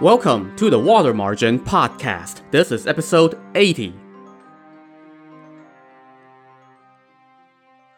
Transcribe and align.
Welcome 0.00 0.56
to 0.56 0.70
the 0.70 0.78
Water 0.78 1.12
Margin 1.12 1.60
Podcast. 1.60 2.40
This 2.50 2.72
is 2.72 2.86
episode 2.86 3.38
80. 3.54 3.92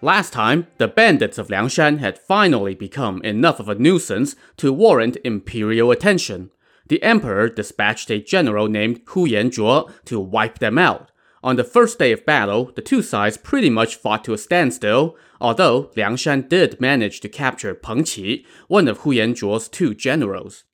Last 0.01 0.33
time, 0.33 0.67
the 0.79 0.89
bandits 0.89 1.39
of 1.39 1.47
Liangshan 1.47 2.01
had 2.01 2.19
finally 2.19 2.75
become 2.75 3.23
enough 3.23 3.61
of 3.61 3.69
a 3.69 3.77
nuisance 3.77 4.35
to 4.57 4.73
warrant 4.73 5.17
imperial 5.23 5.93
attention. 5.93 6.51
The 6.89 7.01
emperor 7.05 7.49
dispatched 7.49 8.11
a 8.11 8.21
general 8.21 8.67
named 8.67 9.03
Hu 9.07 9.29
Yanzhuo 9.29 9.89
to 10.07 10.19
wipe 10.19 10.59
them 10.59 10.79
out. 10.79 11.13
On 11.45 11.55
the 11.55 11.63
first 11.63 12.01
day 12.01 12.11
of 12.11 12.27
battle, 12.27 12.73
the 12.75 12.83
two 12.83 13.03
sides 13.03 13.37
pretty 13.37 13.71
much 13.71 13.95
fought 13.95 14.25
to 14.25 14.33
a 14.33 14.39
standstill, 14.39 15.17
although 15.41 15.93
Liangshan 15.97 16.49
did 16.49 16.81
manage 16.81 17.21
to 17.21 17.29
capture 17.29 17.77
Peng 17.77 18.03
Qi, 18.03 18.45
one 18.67 18.89
of 18.89 18.99
Hu 18.99 19.13
Yanzhuo's 19.13 19.69
two 19.69 19.95
generals. 19.95 20.65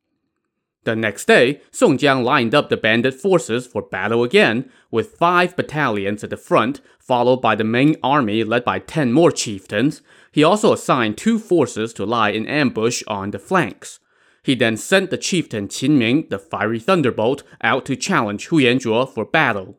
The 0.89 0.97
next 0.97 1.27
day, 1.27 1.61
Song 1.71 1.99
Jiang 1.99 2.25
lined 2.25 2.55
up 2.55 2.71
the 2.71 2.77
bandit 2.79 3.13
forces 3.13 3.67
for 3.67 3.83
battle 3.83 4.25
again, 4.25 4.71
with 4.91 5.19
five 5.19 5.55
battalions 5.55 6.25
at 6.25 6.31
the 6.31 6.39
front, 6.39 6.81
followed 6.99 7.43
by 7.43 7.57
the 7.57 7.63
main 7.63 7.97
army 8.03 8.43
led 8.43 8.65
by 8.65 8.79
ten 8.79 9.13
more 9.13 9.31
chieftains. 9.31 10.01
He 10.33 10.43
also 10.43 10.73
assigned 10.73 11.19
two 11.19 11.39
forces 11.39 11.93
to 11.93 12.07
lie 12.07 12.31
in 12.31 12.47
ambush 12.47 13.03
on 13.07 13.33
the 13.33 13.39
flanks. 13.39 14.01
He 14.43 14.55
then 14.55 14.79
sent 14.79 15.11
the 15.11 15.19
chieftain 15.19 15.69
Qin 15.69 15.99
Ming, 15.99 16.27
the 16.31 16.39
fiery 16.39 16.81
thunderbolt, 16.81 17.43
out 17.61 17.85
to 17.85 17.95
challenge 17.95 18.47
Hu 18.47 18.57
Yanzhuo 18.57 19.07
for 19.13 19.27
battle. 19.27 19.77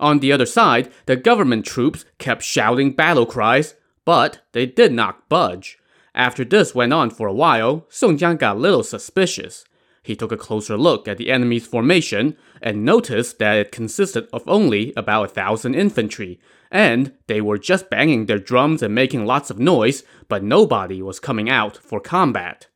On 0.00 0.18
the 0.18 0.32
other 0.32 0.46
side, 0.46 0.90
the 1.06 1.14
government 1.14 1.64
troops 1.64 2.04
kept 2.18 2.42
shouting 2.42 2.90
battle 2.90 3.24
cries, 3.24 3.76
but 4.04 4.40
they 4.50 4.66
did 4.66 4.92
not 4.92 5.28
budge. 5.28 5.78
After 6.12 6.44
this 6.44 6.74
went 6.74 6.92
on 6.92 7.10
for 7.10 7.28
a 7.28 7.32
while, 7.32 7.86
Song 7.88 8.18
Jiang 8.18 8.36
got 8.36 8.56
a 8.56 8.58
little 8.58 8.82
suspicious. 8.82 9.64
He 10.04 10.14
took 10.14 10.30
a 10.30 10.36
closer 10.36 10.76
look 10.76 11.08
at 11.08 11.16
the 11.16 11.30
enemy's 11.30 11.66
formation 11.66 12.36
and 12.60 12.84
noticed 12.84 13.38
that 13.38 13.56
it 13.56 13.72
consisted 13.72 14.28
of 14.34 14.44
only 14.46 14.92
about 14.98 15.24
a 15.24 15.28
thousand 15.28 15.74
infantry, 15.74 16.38
and 16.70 17.14
they 17.26 17.40
were 17.40 17.56
just 17.56 17.88
banging 17.88 18.26
their 18.26 18.38
drums 18.38 18.82
and 18.82 18.94
making 18.94 19.24
lots 19.24 19.48
of 19.48 19.58
noise, 19.58 20.02
but 20.28 20.44
nobody 20.44 21.00
was 21.00 21.18
coming 21.18 21.48
out 21.48 21.78
for 21.78 22.00
combat. 22.00 22.66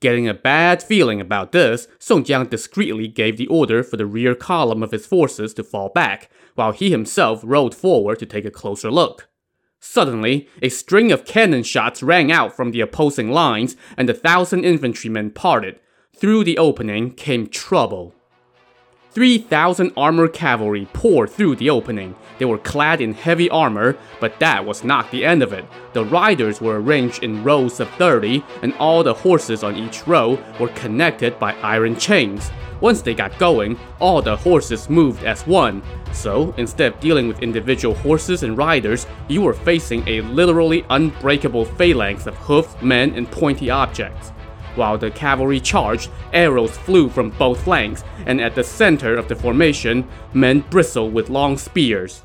Getting 0.00 0.26
a 0.26 0.34
bad 0.34 0.82
feeling 0.82 1.20
about 1.20 1.52
this, 1.52 1.86
Song 2.00 2.24
Jiang 2.24 2.50
discreetly 2.50 3.06
gave 3.06 3.36
the 3.36 3.46
order 3.46 3.84
for 3.84 3.96
the 3.96 4.06
rear 4.06 4.34
column 4.34 4.82
of 4.82 4.90
his 4.90 5.06
forces 5.06 5.54
to 5.54 5.62
fall 5.62 5.90
back, 5.90 6.30
while 6.56 6.72
he 6.72 6.90
himself 6.90 7.42
rode 7.44 7.76
forward 7.76 8.18
to 8.18 8.26
take 8.26 8.44
a 8.44 8.50
closer 8.50 8.90
look. 8.90 9.28
Suddenly, 9.78 10.48
a 10.60 10.68
string 10.68 11.12
of 11.12 11.24
cannon 11.24 11.62
shots 11.62 12.02
rang 12.02 12.32
out 12.32 12.56
from 12.56 12.72
the 12.72 12.80
opposing 12.80 13.30
lines, 13.30 13.76
and 13.96 14.08
the 14.08 14.14
thousand 14.14 14.64
infantrymen 14.64 15.30
parted, 15.30 15.78
through 16.16 16.44
the 16.44 16.58
opening 16.58 17.12
came 17.12 17.46
trouble. 17.46 18.14
3,000 19.12 19.92
armored 19.96 20.32
cavalry 20.32 20.86
poured 20.92 21.30
through 21.30 21.56
the 21.56 21.70
opening. 21.70 22.14
They 22.38 22.44
were 22.44 22.58
clad 22.58 23.00
in 23.00 23.14
heavy 23.14 23.50
armor, 23.50 23.96
but 24.20 24.38
that 24.38 24.64
was 24.64 24.84
not 24.84 25.10
the 25.10 25.24
end 25.24 25.42
of 25.42 25.52
it. 25.52 25.64
The 25.94 26.04
riders 26.04 26.60
were 26.60 26.80
arranged 26.80 27.24
in 27.24 27.42
rows 27.42 27.80
of 27.80 27.90
30, 27.90 28.44
and 28.62 28.72
all 28.74 29.02
the 29.02 29.14
horses 29.14 29.64
on 29.64 29.76
each 29.76 30.06
row 30.06 30.38
were 30.60 30.68
connected 30.68 31.38
by 31.38 31.54
iron 31.56 31.96
chains. 31.96 32.50
Once 32.80 33.02
they 33.02 33.14
got 33.14 33.36
going, 33.38 33.78
all 33.98 34.22
the 34.22 34.36
horses 34.36 34.88
moved 34.88 35.24
as 35.24 35.46
one. 35.46 35.82
So, 36.12 36.54
instead 36.56 36.94
of 36.94 37.00
dealing 37.00 37.28
with 37.28 37.42
individual 37.42 37.94
horses 37.94 38.42
and 38.42 38.56
riders, 38.56 39.06
you 39.28 39.42
were 39.42 39.54
facing 39.54 40.06
a 40.06 40.20
literally 40.22 40.84
unbreakable 40.88 41.64
phalanx 41.64 42.26
of 42.26 42.36
hoofed 42.36 42.82
men 42.82 43.14
and 43.14 43.30
pointy 43.30 43.70
objects. 43.70 44.32
While 44.80 44.96
the 44.96 45.10
cavalry 45.10 45.60
charged, 45.60 46.08
arrows 46.32 46.74
flew 46.78 47.10
from 47.10 47.32
both 47.32 47.64
flanks, 47.64 48.02
and 48.24 48.40
at 48.40 48.54
the 48.54 48.64
center 48.64 49.14
of 49.14 49.28
the 49.28 49.36
formation, 49.36 50.08
men 50.32 50.64
bristled 50.70 51.12
with 51.12 51.28
long 51.28 51.58
spears. 51.58 52.22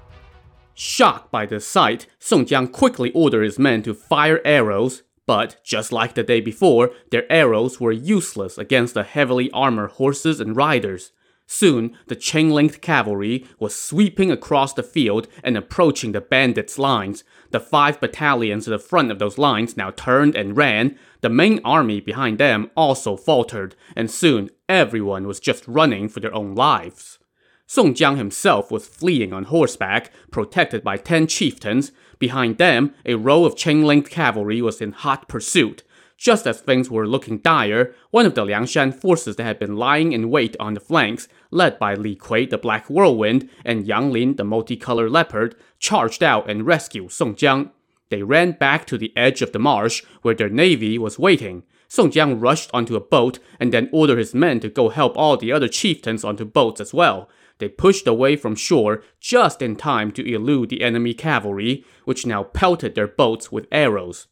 Shocked 0.73 1.29
by 1.31 1.47
the 1.47 1.59
sight, 1.59 2.07
Song 2.17 2.45
Jiang 2.45 2.71
quickly 2.71 3.11
ordered 3.11 3.43
his 3.43 3.59
men 3.59 3.83
to 3.83 3.93
fire 3.93 4.39
arrows, 4.45 5.03
but 5.25 5.57
just 5.65 5.91
like 5.91 6.13
the 6.13 6.23
day 6.23 6.39
before, 6.39 6.91
their 7.11 7.29
arrows 7.29 7.81
were 7.81 7.91
useless 7.91 8.57
against 8.57 8.93
the 8.93 9.03
heavily 9.03 9.51
armored 9.51 9.91
horses 9.91 10.39
and 10.39 10.55
riders. 10.55 11.11
Soon, 11.47 11.95
the 12.07 12.15
chain-linked 12.15 12.81
cavalry 12.81 13.45
was 13.59 13.75
sweeping 13.75 14.31
across 14.31 14.73
the 14.73 14.81
field 14.81 15.27
and 15.43 15.55
approaching 15.55 16.11
the 16.11 16.19
bandits' 16.19 16.79
lines. 16.79 17.23
The 17.51 17.59
five 17.59 17.99
battalions 17.99 18.67
at 18.67 18.71
the 18.71 18.79
front 18.79 19.11
of 19.11 19.19
those 19.19 19.37
lines 19.37 19.77
now 19.77 19.91
turned 19.91 20.35
and 20.35 20.57
ran. 20.57 20.97
The 21.21 21.29
main 21.29 21.61
army 21.63 22.01
behind 22.01 22.39
them 22.39 22.71
also 22.75 23.15
faltered, 23.15 23.75
and 23.95 24.09
soon 24.09 24.49
everyone 24.67 25.27
was 25.27 25.39
just 25.39 25.67
running 25.67 26.09
for 26.09 26.19
their 26.19 26.33
own 26.33 26.55
lives. 26.55 27.19
Song 27.67 27.93
Jiang 27.93 28.17
himself 28.17 28.71
was 28.71 28.87
fleeing 28.87 29.31
on 29.31 29.45
horseback, 29.45 30.11
protected 30.31 30.83
by 30.83 30.97
ten 30.97 31.25
chieftains. 31.25 31.91
Behind 32.19 32.57
them, 32.57 32.93
a 33.05 33.15
row 33.15 33.45
of 33.45 33.55
chain-linked 33.55 34.09
cavalry 34.09 34.61
was 34.61 34.81
in 34.81 34.91
hot 34.91 35.27
pursuit. 35.27 35.83
Just 36.17 36.47
as 36.47 36.61
things 36.61 36.89
were 36.89 37.07
looking 37.07 37.39
dire, 37.39 37.93
one 38.09 38.25
of 38.25 38.35
the 38.35 38.45
Liangshan 38.45 38.93
forces 38.93 39.35
that 39.35 39.43
had 39.43 39.59
been 39.59 39.75
lying 39.75 40.13
in 40.13 40.29
wait 40.29 40.55
on 40.59 40.73
the 40.73 40.79
flanks, 40.79 41.27
led 41.51 41.77
by 41.77 41.93
Li 41.93 42.15
Kui 42.15 42.45
the 42.45 42.57
Black 42.57 42.89
Whirlwind 42.89 43.49
and 43.65 43.85
Yang 43.85 44.11
Lin 44.11 44.35
the 44.35 44.45
Multicolored 44.45 45.11
Leopard, 45.11 45.55
charged 45.77 46.23
out 46.23 46.49
and 46.49 46.65
rescued 46.65 47.11
Song 47.11 47.35
Jiang. 47.35 47.71
They 48.09 48.23
ran 48.23 48.53
back 48.53 48.85
to 48.87 48.97
the 48.97 49.15
edge 49.17 49.41
of 49.41 49.51
the 49.51 49.59
marsh 49.59 50.03
where 50.21 50.35
their 50.35 50.49
navy 50.49 50.97
was 50.97 51.19
waiting. 51.19 51.63
Song 51.87 52.11
Jiang 52.11 52.41
rushed 52.41 52.69
onto 52.73 52.95
a 52.95 53.01
boat 53.01 53.39
and 53.59 53.73
then 53.73 53.89
ordered 53.91 54.17
his 54.17 54.33
men 54.33 54.59
to 54.61 54.69
go 54.69 54.89
help 54.89 55.17
all 55.17 55.37
the 55.37 55.51
other 55.51 55.67
chieftains 55.67 56.23
onto 56.23 56.45
boats 56.45 56.79
as 56.79 56.93
well. 56.93 57.29
They 57.57 57.69
pushed 57.69 58.07
away 58.07 58.35
from 58.35 58.55
shore 58.55 59.03
just 59.19 59.61
in 59.61 59.75
time 59.75 60.11
to 60.13 60.33
elude 60.33 60.69
the 60.69 60.81
enemy 60.81 61.13
cavalry, 61.13 61.85
which 62.05 62.25
now 62.25 62.43
pelted 62.43 62.95
their 62.95 63.07
boats 63.07 63.51
with 63.51 63.67
arrows. 63.71 64.27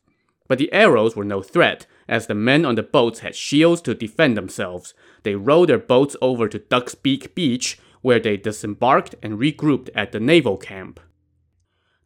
But 0.47 0.57
the 0.57 0.71
arrows 0.73 1.15
were 1.15 1.23
no 1.23 1.41
threat, 1.41 1.85
as 2.07 2.27
the 2.27 2.35
men 2.35 2.65
on 2.65 2.75
the 2.75 2.83
boats 2.83 3.19
had 3.19 3.35
shields 3.35 3.81
to 3.83 3.95
defend 3.95 4.35
themselves. 4.35 4.93
They 5.23 5.35
rowed 5.35 5.69
their 5.69 5.79
boats 5.79 6.15
over 6.21 6.47
to 6.49 6.59
Duck's 6.59 6.95
Beak 6.95 7.33
Beach, 7.33 7.79
where 8.01 8.19
they 8.19 8.37
disembarked 8.37 9.15
and 9.23 9.39
regrouped 9.39 9.89
at 9.95 10.11
the 10.11 10.19
naval 10.19 10.57
camp. 10.57 10.99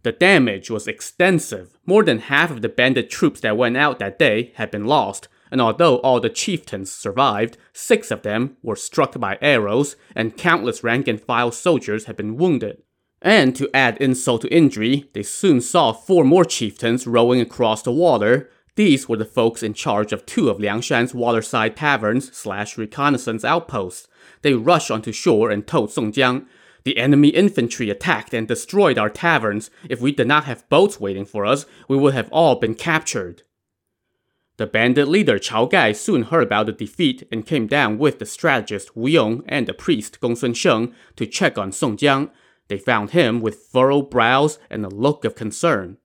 The 0.03 0.11
damage 0.11 0.69
was 0.69 0.87
extensive. 0.87 1.77
More 1.85 2.03
than 2.03 2.19
half 2.19 2.51
of 2.51 2.61
the 2.61 2.69
bandit 2.69 3.09
troops 3.09 3.41
that 3.41 3.57
went 3.57 3.75
out 3.75 3.99
that 3.99 4.19
day 4.19 4.53
had 4.55 4.71
been 4.71 4.85
lost, 4.85 5.27
and 5.51 5.59
although 5.59 5.97
all 5.97 6.19
the 6.19 6.29
chieftains 6.29 6.91
survived, 6.91 7.57
six 7.73 8.11
of 8.11 8.21
them 8.21 8.57
were 8.61 8.75
struck 8.75 9.19
by 9.19 9.37
arrows, 9.41 9.95
and 10.15 10.37
countless 10.37 10.83
rank 10.83 11.07
and 11.07 11.19
file 11.19 11.51
soldiers 11.51 12.05
had 12.05 12.15
been 12.15 12.37
wounded. 12.37 12.83
And 13.21 13.55
to 13.55 13.69
add 13.73 13.97
insult 13.97 14.41
to 14.41 14.53
injury, 14.53 15.09
they 15.13 15.23
soon 15.23 15.61
saw 15.61 15.91
four 15.91 16.23
more 16.23 16.45
chieftains 16.45 17.07
rowing 17.07 17.41
across 17.41 17.81
the 17.81 17.91
water. 17.91 18.49
These 18.75 19.09
were 19.09 19.17
the 19.17 19.25
folks 19.25 19.63
in 19.63 19.73
charge 19.73 20.13
of 20.13 20.25
two 20.25 20.49
of 20.49 20.59
Liang 20.59 20.81
Liangshan's 20.81 21.15
waterside 21.15 21.75
taverns 21.75 22.35
slash 22.37 22.77
reconnaissance 22.77 23.43
outposts. 23.43 24.07
They 24.43 24.53
rushed 24.53 24.91
onto 24.91 25.11
shore 25.11 25.49
and 25.49 25.65
told 25.65 25.91
Song 25.91 26.11
Jiang, 26.11 26.45
the 26.83 26.97
enemy 26.97 27.29
infantry 27.29 27.89
attacked 27.89 28.33
and 28.33 28.47
destroyed 28.47 28.97
our 28.97 29.09
taverns. 29.09 29.69
If 29.89 29.99
we 29.99 30.13
did 30.13 30.27
not 30.27 30.45
have 30.45 30.69
boats 30.69 31.01
waiting 31.01 31.25
for 31.25 31.45
us, 31.45 31.65
we 31.89 31.97
would 31.97 32.13
have 32.13 32.29
all 32.31 32.55
been 32.55 32.75
captured. 32.75 33.43
The 34.55 34.67
bandit 34.67 35.07
leader 35.07 35.37
Chao 35.37 35.65
Gai 35.65 35.91
soon 35.91 36.23
heard 36.23 36.43
about 36.43 36.67
the 36.67 36.71
defeat 36.71 37.27
and 37.31 37.45
came 37.45 37.67
down 37.67 37.97
with 37.97 38.19
the 38.19 38.25
strategist 38.25 38.95
Wu 38.95 39.09
Yong 39.09 39.43
and 39.47 39.67
the 39.67 39.73
priest 39.73 40.21
Gongsun 40.21 40.55
Sheng 40.55 40.93
to 41.17 41.25
check 41.25 41.57
on 41.57 41.71
Song 41.71 41.97
Jiang. 41.97 42.31
They 42.67 42.77
found 42.77 43.11
him 43.11 43.39
with 43.39 43.67
furrowed 43.71 44.09
brows 44.09 44.59
and 44.69 44.85
a 44.85 44.89
look 44.89 45.23
of 45.25 45.35
concern. 45.35 45.97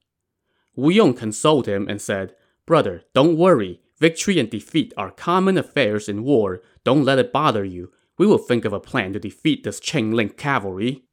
Wu 0.74 0.90
Yong 0.90 1.14
consoled 1.14 1.66
him 1.66 1.88
and 1.88 2.00
said, 2.00 2.34
Brother, 2.66 3.02
don't 3.14 3.36
worry. 3.36 3.80
Victory 3.98 4.38
and 4.38 4.48
defeat 4.48 4.92
are 4.96 5.10
common 5.10 5.58
affairs 5.58 6.08
in 6.08 6.24
war. 6.24 6.62
Don't 6.84 7.04
let 7.04 7.18
it 7.18 7.32
bother 7.32 7.64
you. 7.64 7.92
We 8.18 8.26
will 8.26 8.38
think 8.38 8.64
of 8.64 8.72
a 8.72 8.80
plan 8.80 9.12
to 9.12 9.18
defeat 9.18 9.64
this 9.64 9.80
chain 9.80 10.12
link 10.12 10.36
cavalry. 10.36 11.04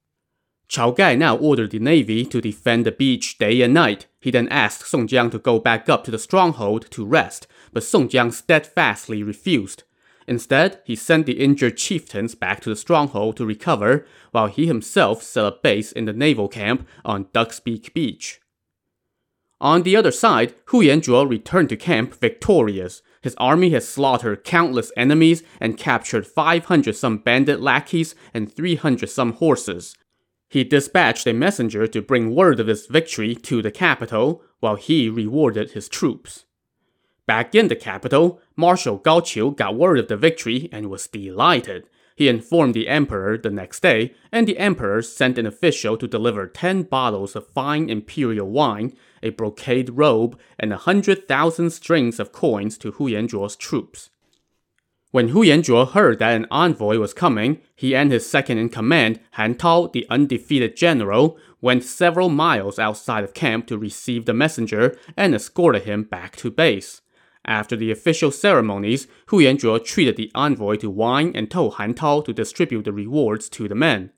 Chao 0.67 0.91
Gai 0.91 1.15
now 1.15 1.35
ordered 1.35 1.71
the 1.71 1.79
navy 1.79 2.23
to 2.25 2.39
defend 2.39 2.85
the 2.85 2.91
beach 2.91 3.39
day 3.39 3.61
and 3.61 3.73
night. 3.73 4.05
He 4.19 4.29
then 4.29 4.47
asked 4.49 4.87
Song 4.87 5.07
Jiang 5.07 5.31
to 5.31 5.39
go 5.39 5.59
back 5.59 5.89
up 5.89 6.03
to 6.03 6.11
the 6.11 6.19
stronghold 6.19 6.91
to 6.91 7.05
rest, 7.05 7.47
but 7.73 7.83
Song 7.83 8.07
Jiang 8.07 8.31
steadfastly 8.31 9.23
refused. 9.23 9.83
Instead, 10.29 10.79
he 10.85 10.95
sent 10.95 11.25
the 11.25 11.39
injured 11.39 11.75
chieftains 11.75 12.35
back 12.35 12.61
to 12.61 12.69
the 12.69 12.75
stronghold 12.75 13.35
to 13.35 13.47
recover, 13.47 14.05
while 14.29 14.45
he 14.45 14.67
himself 14.67 15.23
set 15.23 15.43
up 15.43 15.63
base 15.63 15.91
in 15.91 16.05
the 16.05 16.13
naval 16.13 16.47
camp 16.47 16.87
on 17.03 17.25
Duck's 17.33 17.59
Beak 17.59 17.91
Beach. 17.95 18.39
On 19.59 19.81
the 19.81 19.95
other 19.95 20.11
side, 20.11 20.53
Hu 20.65 20.83
Yanzhuo 20.83 21.27
returned 21.27 21.69
to 21.69 21.75
camp 21.75 22.13
victorious. 22.13 23.01
His 23.23 23.33
army 23.39 23.71
had 23.71 23.81
slaughtered 23.81 24.43
countless 24.43 24.91
enemies 24.95 25.41
and 25.59 25.79
captured 25.79 26.27
500 26.27 26.95
some 26.95 27.17
bandit 27.17 27.59
lackeys 27.59 28.13
and 28.31 28.53
300 28.53 29.09
some 29.09 29.33
horses. 29.33 29.95
He 30.47 30.63
dispatched 30.63 31.25
a 31.25 31.33
messenger 31.33 31.87
to 31.87 32.03
bring 32.03 32.35
word 32.35 32.59
of 32.59 32.67
his 32.67 32.85
victory 32.85 33.33
to 33.33 33.63
the 33.63 33.71
capital, 33.71 34.43
while 34.59 34.75
he 34.75 35.09
rewarded 35.09 35.71
his 35.71 35.89
troops. 35.89 36.45
Back 37.29 37.53
in 37.53 37.67
the 37.67 37.75
capital, 37.75 38.41
Marshal 38.55 38.97
Gao 38.97 39.19
Qiu 39.19 39.55
got 39.55 39.75
word 39.75 39.99
of 39.99 40.07
the 40.07 40.17
victory 40.17 40.67
and 40.71 40.89
was 40.89 41.05
delighted. 41.05 41.87
He 42.15 42.27
informed 42.27 42.73
the 42.73 42.87
emperor 42.87 43.37
the 43.37 43.51
next 43.51 43.81
day, 43.81 44.15
and 44.31 44.47
the 44.47 44.57
emperor 44.57 45.03
sent 45.03 45.37
an 45.37 45.45
official 45.45 45.95
to 45.97 46.07
deliver 46.07 46.47
10 46.47 46.81
bottles 46.89 47.35
of 47.35 47.45
fine 47.45 47.87
imperial 47.87 48.49
wine, 48.49 48.97
a 49.21 49.29
brocade 49.29 49.91
robe, 49.91 50.39
and 50.57 50.71
a 50.71 50.77
100,000 50.77 51.69
strings 51.69 52.19
of 52.19 52.31
coins 52.31 52.79
to 52.79 52.93
Hu 52.93 53.07
Yanzhuo's 53.07 53.55
troops. 53.55 54.09
When 55.11 55.27
Hu 55.27 55.45
Yanzhuo 55.45 55.91
heard 55.91 56.17
that 56.17 56.35
an 56.35 56.47
envoy 56.49 56.97
was 56.97 57.13
coming, 57.13 57.61
he 57.75 57.95
and 57.95 58.11
his 58.11 58.27
second 58.27 58.57
in 58.57 58.69
command, 58.69 59.19
Han 59.33 59.53
Tao, 59.53 59.85
the 59.85 60.07
undefeated 60.09 60.75
general, 60.75 61.37
went 61.61 61.83
several 61.83 62.29
miles 62.29 62.79
outside 62.79 63.23
of 63.23 63.35
camp 63.35 63.67
to 63.67 63.77
receive 63.77 64.25
the 64.25 64.33
messenger 64.33 64.97
and 65.15 65.35
escorted 65.35 65.83
him 65.83 66.01
back 66.01 66.35
to 66.37 66.49
base. 66.49 67.01
After 67.49 67.75
the 67.75 67.89
official 67.89 68.29
ceremonies, 68.29 69.07
Hu 69.29 69.39
Yanzhuo 69.41 69.83
treated 69.83 70.17
the 70.17 70.31
envoy 70.35 70.75
to 70.75 70.89
wine 70.89 71.31
and 71.33 71.49
told 71.49 71.73
Han 71.73 71.95
Tao 71.95 72.21
to 72.21 72.31
distribute 72.31 72.83
the 72.83 72.93
rewards 72.93 73.49
to 73.49 73.67
the 73.67 73.73
men. 73.73 74.11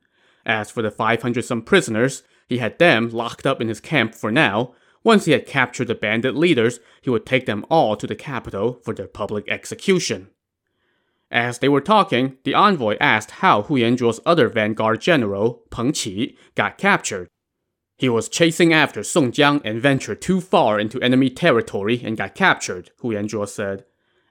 As 0.46 0.70
for 0.70 0.82
the 0.82 0.92
500 0.92 1.46
some 1.46 1.62
prisoners, 1.62 2.24
he 2.50 2.58
had 2.58 2.78
them 2.78 3.10
locked 3.10 3.48
up 3.48 3.62
in 3.62 3.70
his 3.70 3.80
camp 3.80 4.16
for 4.16 4.34
now. 4.34 4.74
Once 5.06 5.24
he 5.24 5.32
had 5.32 5.46
captured 5.46 5.88
the 5.88 5.96
bandit 5.96 6.36
leaders, 6.36 6.82
he 7.02 7.10
would 7.10 7.26
take 7.26 7.46
them 7.46 7.66
all 7.70 7.96
to 7.96 8.06
the 8.06 8.16
capital 8.16 8.82
for 8.84 8.94
their 8.94 9.08
public 9.08 9.48
execution. 9.48 10.28
As 11.32 11.60
they 11.60 11.70
were 11.70 11.80
talking, 11.80 12.36
the 12.44 12.54
envoy 12.54 12.98
asked 13.00 13.32
how 13.32 13.62
Hu 13.62 13.76
Yanzhuo's 13.76 14.20
other 14.26 14.50
vanguard 14.50 15.00
general, 15.00 15.64
Peng 15.72 15.94
Qi, 15.94 16.36
got 16.56 16.78
captured. 16.78 17.30
He 18.02 18.10
was 18.10 18.30
chasing 18.30 18.74
after 18.74 19.04
Song 19.04 19.32
Jiang 19.32 19.62
and 19.64 19.80
ventured 19.80 20.24
too 20.24 20.42
far 20.42 20.80
into 20.80 21.00
enemy 21.02 21.30
territory 21.30 22.02
and 22.04 22.18
got 22.18 22.34
captured, 22.34 22.90
Hu 22.98 23.10
Yanzhuo 23.10 23.48
said. 23.48 23.86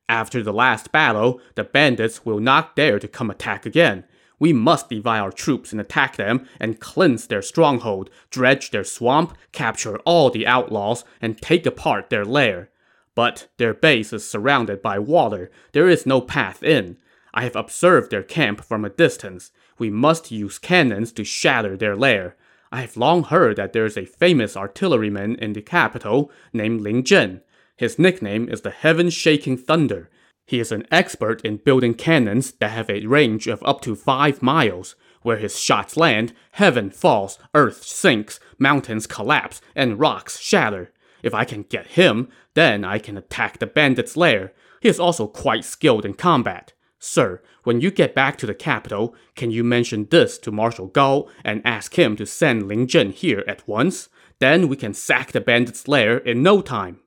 After 0.08 0.43
the 0.43 0.52
last 0.52 0.90
battle, 0.90 1.40
the 1.55 1.62
bandits 1.62 2.26
will 2.26 2.40
not 2.40 2.75
dare 2.75 2.99
to 2.99 3.06
come 3.06 3.31
attack 3.31 3.64
again. 3.64 4.02
We 4.40 4.52
must 4.52 4.88
divide 4.88 5.20
our 5.20 5.31
troops 5.31 5.70
and 5.70 5.81
attack 5.81 6.17
them 6.17 6.49
and 6.58 6.81
cleanse 6.81 7.28
their 7.28 7.43
stronghold, 7.43 8.11
dredge 8.28 8.72
their 8.72 8.82
swamp, 8.82 9.38
capture 9.52 9.99
all 9.99 10.31
the 10.31 10.49
outlaws, 10.49 11.05
and 11.23 11.40
take 11.40 11.64
apart 11.64 12.11
their 12.11 12.25
lair. 12.25 12.70
But 13.14 13.46
their 13.58 13.73
base 13.73 14.12
is 14.12 14.28
surrounded 14.28 14.82
by 14.82 14.99
water. 14.99 15.49
There 15.70 15.88
is 15.88 16.05
no 16.05 16.20
path 16.20 16.64
in. 16.64 16.96
I 17.32 17.44
have 17.44 17.55
observed 17.55 18.11
their 18.11 18.25
camp 18.25 18.64
from 18.64 18.84
a 18.84 18.90
distance. 18.90 19.52
We 19.78 19.90
must 19.90 20.32
use 20.32 20.58
cannons 20.58 21.12
to 21.12 21.23
shatter 21.23 21.76
their 21.76 21.94
lair. 21.94 22.34
I 22.72 22.82
have 22.82 22.96
long 22.96 23.25
heard 23.25 23.56
that 23.56 23.72
there 23.72 23.84
is 23.84 23.96
a 23.96 24.05
famous 24.05 24.56
artilleryman 24.56 25.34
in 25.37 25.55
the 25.55 25.62
capital 25.62 26.31
named 26.52 26.81
Ling 26.81 27.02
Zhen. 27.02 27.40
His 27.76 27.99
nickname 27.99 28.49
is 28.49 28.61
the 28.61 28.70
Heaven 28.70 29.11
Shaking 29.11 29.56
Thunder. 29.56 30.08
He 30.46 30.61
is 30.61 30.70
an 30.70 30.87
expert 30.90 31.44
in 31.44 31.56
building 31.56 31.94
cannons 31.94 32.52
that 32.52 32.70
have 32.70 32.88
a 32.88 33.06
range 33.06 33.49
of 33.49 33.62
up 33.64 33.81
to 33.82 33.96
five 33.96 34.40
miles. 34.40 34.94
Where 35.22 35.37
his 35.37 35.58
shots 35.58 35.96
land, 35.96 36.32
heaven 36.52 36.90
falls, 36.90 37.38
earth 37.55 37.82
sinks, 37.82 38.40
mountains 38.58 39.06
collapse, 39.06 39.61
and 39.75 39.99
rocks 39.99 40.38
shatter. 40.38 40.93
If 41.23 41.34
I 41.34 41.44
can 41.44 41.64
get 41.64 41.88
him, 41.88 42.28
then 42.55 42.84
I 42.84 42.99
can 42.99 43.19
attack 43.19 43.58
the 43.58 43.66
bandit's 43.66 44.16
lair. 44.16 44.52
He 44.81 44.88
is 44.88 45.00
also 45.00 45.26
quite 45.26 45.64
skilled 45.64 46.06
in 46.06 46.14
combat. 46.14 46.73
Sir, 47.02 47.43
when 47.64 47.81
you 47.81 47.91
get 47.91 48.14
back 48.14 48.37
to 48.38 48.47
the 48.47 48.55
capital, 48.55 49.14
can 49.35 49.50
you 49.50 49.64
mention 49.64 50.06
this 50.11 50.37
to 50.38 50.52
Marshal 50.52 50.87
Gao 50.87 51.29
and 51.43 51.62
ask 51.64 51.99
him 51.99 52.14
to 52.17 52.26
send 52.26 52.69
Ling 52.69 52.87
Zhen 52.87 53.11
here 53.11 53.43
at 53.49 53.67
once? 53.67 54.11
Then 54.38 54.69
we 54.69 54.76
can 54.76 54.93
sack 54.93 55.32
the 55.32 55.41
bandit's 55.41 55.88
lair 55.88 56.19
in 56.19 56.43
no 56.43 56.61
time. 56.61 57.00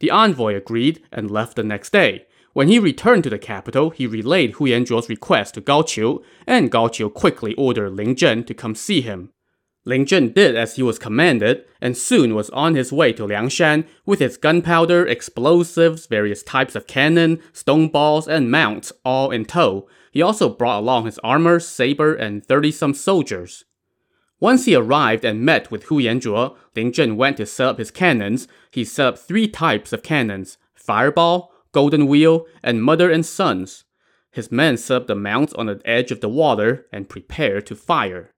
The 0.00 0.10
envoy 0.10 0.54
agreed 0.54 1.02
and 1.12 1.30
left 1.30 1.54
the 1.54 1.62
next 1.62 1.92
day. 1.92 2.24
When 2.54 2.68
he 2.68 2.78
returned 2.78 3.24
to 3.24 3.30
the 3.30 3.38
capital, 3.38 3.90
he 3.90 4.06
relayed 4.06 4.52
Hu 4.52 4.64
Yanzhuo's 4.64 5.08
request 5.08 5.54
to 5.54 5.60
Gao 5.60 5.82
Qiu, 5.82 6.22
and 6.46 6.70
Gao 6.70 6.88
Qiu 6.88 7.12
quickly 7.12 7.54
ordered 7.54 7.90
Ling 7.90 8.14
Zhen 8.14 8.46
to 8.46 8.54
come 8.54 8.74
see 8.74 9.02
him. 9.02 9.32
Ling 9.84 10.06
Zhen 10.06 10.32
did 10.32 10.54
as 10.54 10.76
he 10.76 10.82
was 10.82 10.98
commanded, 10.98 11.64
and 11.80 11.96
soon 11.96 12.36
was 12.36 12.50
on 12.50 12.76
his 12.76 12.92
way 12.92 13.12
to 13.14 13.26
Liangshan 13.26 13.84
with 14.06 14.20
his 14.20 14.36
gunpowder, 14.36 15.04
explosives, 15.04 16.06
various 16.06 16.44
types 16.44 16.76
of 16.76 16.86
cannon, 16.86 17.40
stone 17.52 17.88
balls, 17.88 18.28
and 18.28 18.50
mounts 18.50 18.92
all 19.04 19.32
in 19.32 19.44
tow. 19.44 19.88
He 20.12 20.22
also 20.22 20.48
brought 20.48 20.78
along 20.78 21.06
his 21.06 21.18
armor, 21.20 21.58
saber, 21.58 22.14
and 22.14 22.46
30-some 22.46 22.94
soldiers. 22.94 23.64
Once 24.38 24.66
he 24.66 24.74
arrived 24.74 25.24
and 25.24 25.40
met 25.40 25.70
with 25.70 25.84
Hu 25.84 26.00
Yanzhuo, 26.00 26.56
Ling 26.76 26.92
Zhen 26.92 27.16
went 27.16 27.36
to 27.38 27.46
set 27.46 27.68
up 27.68 27.78
his 27.78 27.90
cannons. 27.90 28.46
He 28.70 28.84
set 28.84 29.06
up 29.06 29.18
three 29.18 29.48
types 29.48 29.92
of 29.92 30.02
cannons, 30.02 30.58
Fireball, 30.74 31.52
Golden 31.72 32.06
Wheel, 32.06 32.46
and 32.62 32.82
Mother 32.82 33.10
and 33.10 33.26
Sons. 33.26 33.84
His 34.30 34.52
men 34.52 34.76
set 34.76 34.96
up 34.96 35.06
the 35.06 35.14
mounts 35.14 35.52
on 35.54 35.66
the 35.66 35.80
edge 35.84 36.10
of 36.10 36.20
the 36.20 36.28
water 36.28 36.86
and 36.92 37.08
prepared 37.08 37.66
to 37.66 37.76
fire. 37.76 38.31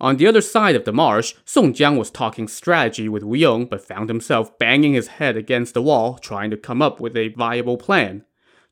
On 0.00 0.16
the 0.16 0.26
other 0.26 0.40
side 0.40 0.74
of 0.74 0.84
the 0.84 0.92
marsh, 0.92 1.34
Song 1.44 1.72
Jiang 1.72 1.96
was 1.96 2.10
talking 2.10 2.48
strategy 2.48 3.08
with 3.08 3.22
Wu 3.22 3.36
Yong 3.36 3.66
but 3.66 3.86
found 3.86 4.08
himself 4.08 4.58
banging 4.58 4.94
his 4.94 5.06
head 5.06 5.36
against 5.36 5.72
the 5.72 5.82
wall 5.82 6.18
trying 6.18 6.50
to 6.50 6.56
come 6.56 6.82
up 6.82 7.00
with 7.00 7.16
a 7.16 7.28
viable 7.28 7.76
plan. 7.76 8.24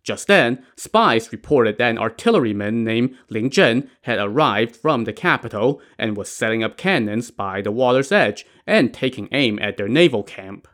Just 0.02 0.26
then, 0.26 0.64
spies 0.76 1.30
reported 1.30 1.78
that 1.78 1.90
an 1.90 1.98
artilleryman 1.98 2.82
named 2.82 3.16
Ling 3.30 3.50
Zhen 3.50 3.88
had 4.02 4.18
arrived 4.18 4.74
from 4.74 5.04
the 5.04 5.12
capital 5.12 5.80
and 5.96 6.16
was 6.16 6.28
setting 6.28 6.64
up 6.64 6.76
cannons 6.76 7.30
by 7.30 7.62
the 7.62 7.70
water's 7.70 8.10
edge 8.10 8.44
and 8.66 8.92
taking 8.92 9.28
aim 9.30 9.60
at 9.60 9.76
their 9.76 9.88
naval 9.88 10.24
camp. 10.24 10.66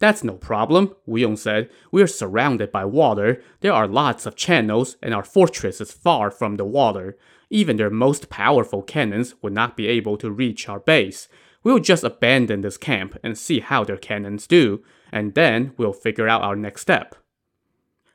That's 0.00 0.24
no 0.24 0.34
problem, 0.34 0.94
Wu 1.06 1.20
Yong 1.20 1.36
said. 1.36 1.70
We 1.90 2.02
are 2.02 2.08
surrounded 2.08 2.72
by 2.72 2.84
water, 2.84 3.40
there 3.60 3.72
are 3.72 3.86
lots 3.86 4.26
of 4.26 4.36
channels, 4.36 4.96
and 5.00 5.14
our 5.14 5.24
fortress 5.24 5.80
is 5.80 5.92
far 5.92 6.30
from 6.30 6.56
the 6.56 6.64
water. 6.64 7.16
Even 7.52 7.76
their 7.76 7.90
most 7.90 8.30
powerful 8.30 8.80
cannons 8.80 9.34
would 9.42 9.52
not 9.52 9.76
be 9.76 9.86
able 9.86 10.16
to 10.16 10.30
reach 10.30 10.70
our 10.70 10.80
base. 10.80 11.28
We'll 11.62 11.80
just 11.80 12.02
abandon 12.02 12.62
this 12.62 12.78
camp 12.78 13.18
and 13.22 13.36
see 13.36 13.60
how 13.60 13.84
their 13.84 13.98
cannons 13.98 14.46
do, 14.46 14.82
and 15.12 15.34
then 15.34 15.74
we'll 15.76 15.92
figure 15.92 16.26
out 16.26 16.40
our 16.40 16.56
next 16.56 16.80
step. 16.80 17.14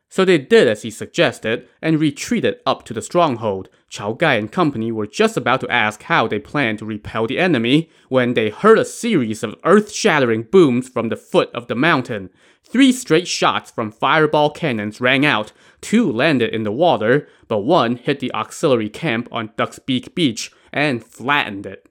So 0.09 0.24
they 0.24 0.38
did 0.38 0.68
as 0.68 0.83
he 0.83 0.89
suggested 0.89 1.68
and 1.81 2.00
retreated 2.00 2.59
up 2.65 2.86
to 2.86 2.94
the 2.94 3.01
stronghold. 3.01 3.69
Chao 3.89 4.13
Gai 4.13 4.38
and 4.38 4.51
company 4.51 4.92
were 4.92 5.06
just 5.06 5.36
about 5.36 5.59
to 5.62 5.69
ask 5.69 6.04
how 6.04 6.27
they 6.27 6.39
planned 6.39 6.80
to 6.80 6.86
repel 6.86 7.27
the 7.27 7.39
enemy 7.39 7.89
when 8.07 8.33
they 8.33 8.50
heard 8.50 8.80
a 8.80 8.86
series 8.86 9.43
of 9.43 9.55
earth-shattering 9.65 10.43
booms 10.43 10.88
from 10.88 11.10
the 11.10 11.17
foot 11.17 11.50
of 11.53 11.67
the 11.67 11.75
mountain. 11.75 12.29
Three 12.63 12.91
straight 12.91 13.27
shots 13.27 13.70
from 13.70 13.91
fireball 13.91 14.50
cannons 14.50 15.01
rang 15.01 15.25
out. 15.25 15.51
Two 15.82 16.10
landed 16.12 16.53
in 16.53 16.63
the 16.63 16.72
water, 16.72 17.27
but 17.48 17.60
one 17.60 17.98
hit 17.98 18.20
the 18.20 18.34
auxiliary 18.34 18.89
camp 18.89 19.27
on 19.32 19.51
Duck's 19.58 19.79
Beak 19.79 20.15
Beach 20.15 20.51
and 20.72 21.03
flattened 21.03 21.65
it. 21.65 21.89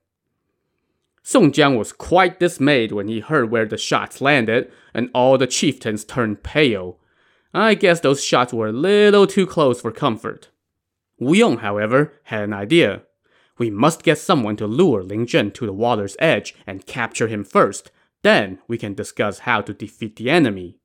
Song 1.22 1.50
Jiang 1.50 1.76
was 1.76 1.92
quite 1.92 2.38
dismayed 2.38 2.92
when 2.92 3.08
he 3.08 3.20
heard 3.20 3.50
where 3.50 3.66
the 3.66 3.76
shots 3.76 4.20
landed, 4.20 4.70
and 4.94 5.10
all 5.12 5.36
the 5.36 5.46
chieftains 5.46 6.04
turned 6.04 6.42
pale. 6.42 6.98
I 7.54 7.74
guess 7.74 8.00
those 8.00 8.22
shots 8.22 8.52
were 8.52 8.68
a 8.68 8.72
little 8.72 9.26
too 9.26 9.46
close 9.46 9.80
for 9.80 9.90
comfort. 9.90 10.50
Wu 11.18 11.34
Yong, 11.34 11.58
however, 11.58 12.12
had 12.24 12.44
an 12.44 12.52
idea. 12.52 13.02
We 13.58 13.70
must 13.70 14.02
get 14.02 14.18
someone 14.18 14.56
to 14.56 14.66
lure 14.66 15.02
Ling 15.02 15.26
Zhen 15.26 15.54
to 15.54 15.66
the 15.66 15.72
water's 15.72 16.16
edge 16.18 16.54
and 16.66 16.86
capture 16.86 17.28
him 17.28 17.44
first. 17.44 17.90
Then 18.22 18.58
we 18.68 18.76
can 18.76 18.94
discuss 18.94 19.40
how 19.40 19.62
to 19.62 19.72
defeat 19.72 20.16
the 20.16 20.28
enemy. 20.28 20.76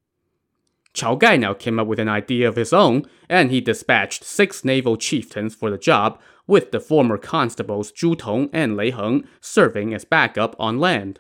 Chao 0.93 1.15
Gai 1.15 1.37
now 1.37 1.53
came 1.53 1.79
up 1.79 1.87
with 1.87 1.99
an 1.99 2.09
idea 2.09 2.47
of 2.47 2.55
his 2.55 2.73
own, 2.73 3.05
and 3.29 3.49
he 3.49 3.61
dispatched 3.61 4.23
six 4.23 4.65
naval 4.65 4.97
chieftains 4.97 5.55
for 5.55 5.69
the 5.69 5.77
job, 5.77 6.19
with 6.47 6.71
the 6.71 6.79
former 6.79 7.17
constables 7.17 7.91
Zhu 7.91 8.17
Tong 8.17 8.49
and 8.51 8.75
Lei 8.75 8.91
Heng 8.91 9.25
serving 9.39 9.93
as 9.93 10.03
backup 10.03 10.55
on 10.59 10.79
land. 10.79 11.19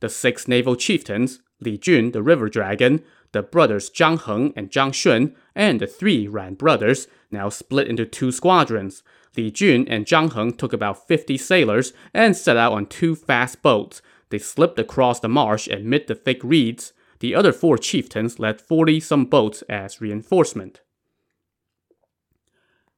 The 0.00 0.08
six 0.08 0.48
naval 0.48 0.76
chieftains, 0.76 1.40
Li 1.60 1.76
Jun, 1.76 2.12
the 2.12 2.22
river 2.22 2.48
dragon, 2.48 3.02
the 3.32 3.42
brothers 3.42 3.90
Zhang 3.90 4.20
Heng 4.24 4.52
and 4.56 4.70
Zhang 4.70 4.92
Xun, 4.92 5.34
and 5.54 5.80
the 5.80 5.86
three 5.86 6.28
Ruan 6.28 6.54
brothers, 6.54 7.08
now 7.30 7.48
split 7.48 7.88
into 7.88 8.06
two 8.06 8.30
squadrons. 8.30 9.02
Li 9.36 9.50
Jun 9.50 9.86
and 9.88 10.06
Zhang 10.06 10.32
Heng 10.34 10.52
took 10.52 10.72
about 10.72 11.08
50 11.08 11.38
sailors 11.38 11.92
and 12.12 12.36
set 12.36 12.56
out 12.56 12.72
on 12.72 12.86
two 12.86 13.14
fast 13.14 13.62
boats. 13.62 14.02
They 14.30 14.38
slipped 14.38 14.78
across 14.78 15.20
the 15.20 15.28
marsh 15.28 15.68
amid 15.68 16.06
the 16.06 16.14
thick 16.14 16.40
reeds. 16.42 16.92
The 17.20 17.34
other 17.34 17.52
four 17.52 17.78
chieftains 17.78 18.38
led 18.38 18.60
40 18.60 19.00
some 19.00 19.24
boats 19.26 19.62
as 19.68 20.00
reinforcement. 20.00 20.80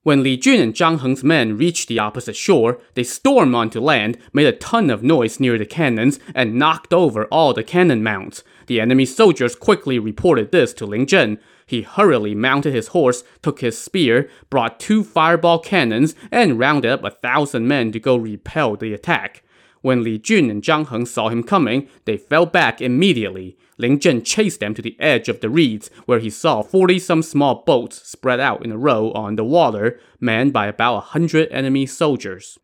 When 0.04 0.22
Li 0.22 0.36
Jun 0.36 0.60
and 0.60 0.74
Zhang 0.74 1.00
Heng's 1.00 1.24
men 1.24 1.56
reached 1.56 1.88
the 1.88 1.98
opposite 1.98 2.36
shore, 2.36 2.78
they 2.92 3.04
stormed 3.04 3.54
onto 3.54 3.80
land, 3.80 4.18
made 4.34 4.46
a 4.46 4.52
ton 4.52 4.90
of 4.90 5.02
noise 5.02 5.40
near 5.40 5.56
the 5.56 5.64
cannons, 5.64 6.20
and 6.34 6.56
knocked 6.56 6.92
over 6.92 7.24
all 7.32 7.54
the 7.54 7.64
cannon 7.64 8.02
mounts. 8.02 8.44
The 8.66 8.82
enemy 8.82 9.06
soldiers 9.06 9.56
quickly 9.56 9.98
reported 9.98 10.52
this 10.52 10.74
to 10.74 10.84
Ling 10.84 11.06
Zhen. 11.06 11.38
He 11.64 11.80
hurriedly 11.80 12.34
mounted 12.34 12.74
his 12.74 12.88
horse, 12.88 13.24
took 13.40 13.60
his 13.60 13.78
spear, 13.78 14.28
brought 14.50 14.78
two 14.78 15.04
fireball 15.04 15.58
cannons, 15.60 16.14
and 16.30 16.58
rounded 16.58 16.90
up 16.90 17.02
a 17.02 17.10
thousand 17.10 17.66
men 17.66 17.90
to 17.92 17.98
go 17.98 18.14
repel 18.16 18.76
the 18.76 18.92
attack. 18.92 19.42
When 19.84 20.02
Li 20.02 20.18
Jun 20.18 20.48
and 20.48 20.62
Zhang 20.62 20.88
Heng 20.88 21.04
saw 21.04 21.28
him 21.28 21.42
coming, 21.42 21.90
they 22.06 22.16
fell 22.16 22.46
back 22.46 22.80
immediately. 22.80 23.58
Ling 23.76 23.98
Zhen 23.98 24.24
chased 24.24 24.60
them 24.60 24.72
to 24.72 24.80
the 24.80 24.98
edge 24.98 25.28
of 25.28 25.40
the 25.40 25.50
reeds, 25.50 25.90
where 26.06 26.20
he 26.20 26.30
saw 26.30 26.62
40 26.62 26.98
some 26.98 27.22
small 27.22 27.62
boats 27.66 28.00
spread 28.08 28.40
out 28.40 28.64
in 28.64 28.72
a 28.72 28.78
row 28.78 29.12
on 29.12 29.36
the 29.36 29.44
water, 29.44 30.00
manned 30.18 30.54
by 30.54 30.68
about 30.68 30.96
a 30.96 31.00
hundred 31.00 31.50
enemy 31.50 31.84
soldiers. 31.84 32.58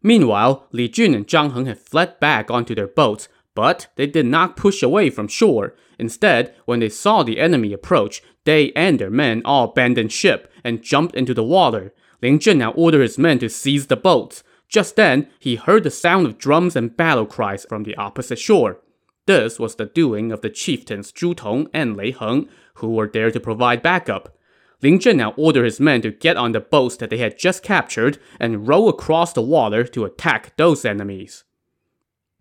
Meanwhile, 0.00 0.68
Li 0.70 0.88
Jun 0.88 1.12
and 1.12 1.26
Zhang 1.26 1.54
Heng 1.54 1.66
had 1.66 1.80
fled 1.80 2.20
back 2.20 2.52
onto 2.52 2.72
their 2.72 2.86
boats, 2.86 3.28
but 3.56 3.88
they 3.96 4.06
did 4.06 4.26
not 4.26 4.56
push 4.56 4.80
away 4.80 5.10
from 5.10 5.26
shore. 5.26 5.74
Instead, 5.98 6.54
when 6.66 6.78
they 6.78 6.88
saw 6.88 7.24
the 7.24 7.40
enemy 7.40 7.72
approach, 7.72 8.22
they 8.44 8.70
and 8.76 9.00
their 9.00 9.10
men 9.10 9.42
all 9.44 9.70
abandoned 9.70 10.12
ship 10.12 10.52
and 10.62 10.84
jumped 10.84 11.16
into 11.16 11.34
the 11.34 11.42
water. 11.42 11.92
Ling 12.22 12.38
Zhen 12.38 12.58
now 12.58 12.70
ordered 12.74 13.02
his 13.02 13.18
men 13.18 13.40
to 13.40 13.48
seize 13.48 13.88
the 13.88 13.96
boats. 13.96 14.44
Just 14.68 14.96
then, 14.96 15.28
he 15.38 15.56
heard 15.56 15.84
the 15.84 15.90
sound 15.90 16.26
of 16.26 16.38
drums 16.38 16.76
and 16.76 16.96
battle 16.96 17.26
cries 17.26 17.64
from 17.64 17.84
the 17.84 17.96
opposite 17.96 18.38
shore. 18.38 18.80
This 19.26 19.58
was 19.58 19.74
the 19.74 19.86
doing 19.86 20.30
of 20.32 20.40
the 20.42 20.50
chieftains 20.50 21.12
Zhu 21.12 21.34
Tong 21.36 21.68
and 21.72 21.96
Lei 21.96 22.12
Heng, 22.12 22.48
who 22.74 22.90
were 22.90 23.08
there 23.08 23.30
to 23.30 23.40
provide 23.40 23.82
backup. 23.82 24.34
Ling 24.82 24.98
Zhen 25.00 25.16
now 25.16 25.32
ordered 25.36 25.64
his 25.64 25.80
men 25.80 26.02
to 26.02 26.10
get 26.10 26.36
on 26.36 26.52
the 26.52 26.60
boats 26.60 26.96
that 26.96 27.10
they 27.10 27.18
had 27.18 27.38
just 27.38 27.62
captured 27.62 28.18
and 28.38 28.68
row 28.68 28.88
across 28.88 29.32
the 29.32 29.42
water 29.42 29.84
to 29.84 30.04
attack 30.04 30.56
those 30.56 30.84
enemies. 30.84 31.44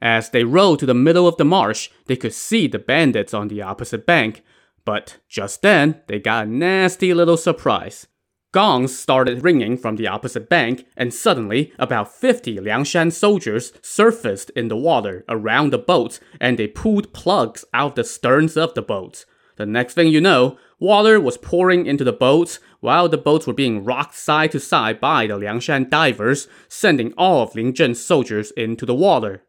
As 0.01 0.29
they 0.29 0.43
rowed 0.43 0.79
to 0.79 0.85
the 0.85 0.93
middle 0.93 1.27
of 1.27 1.37
the 1.37 1.45
marsh, 1.45 1.89
they 2.05 2.15
could 2.15 2.33
see 2.33 2.67
the 2.67 2.77
bandits 2.77 3.33
on 3.33 3.47
the 3.47 3.61
opposite 3.61 4.05
bank. 4.05 4.43
But 4.85 5.17
just 5.27 5.61
then, 5.61 6.01
they 6.07 6.19
got 6.19 6.45
a 6.45 6.49
nasty 6.49 7.13
little 7.13 7.37
surprise. 7.37 8.07
Gongs 8.53 8.97
started 8.97 9.43
ringing 9.43 9.77
from 9.77 9.97
the 9.97 10.07
opposite 10.07 10.47
bank, 10.47 10.85
and 10.95 11.13
suddenly, 11.13 11.73
about 11.77 12.15
50 12.15 12.57
Liangshan 12.57 13.11
soldiers 13.11 13.73
surfaced 13.81 14.51
in 14.51 14.69
the 14.69 14.77
water 14.77 15.25
around 15.27 15.73
the 15.73 15.77
boats, 15.77 16.21
and 16.39 16.57
they 16.57 16.67
pulled 16.67 17.13
plugs 17.13 17.65
out 17.73 17.95
the 17.95 18.05
sterns 18.05 18.55
of 18.55 18.73
the 18.73 18.81
boats. 18.81 19.25
The 19.57 19.65
next 19.65 19.95
thing 19.95 20.07
you 20.07 20.21
know, 20.21 20.57
water 20.79 21.19
was 21.19 21.37
pouring 21.37 21.85
into 21.85 22.05
the 22.05 22.13
boats, 22.13 22.59
while 22.79 23.09
the 23.09 23.17
boats 23.17 23.47
were 23.47 23.53
being 23.53 23.83
rocked 23.83 24.15
side 24.15 24.51
to 24.51 24.61
side 24.61 25.01
by 25.01 25.27
the 25.27 25.33
Liangshan 25.33 25.89
divers, 25.89 26.47
sending 26.69 27.13
all 27.17 27.43
of 27.43 27.53
Ling 27.53 27.73
Zhen's 27.73 27.99
soldiers 27.99 28.51
into 28.51 28.85
the 28.85 28.95
water. 28.95 29.43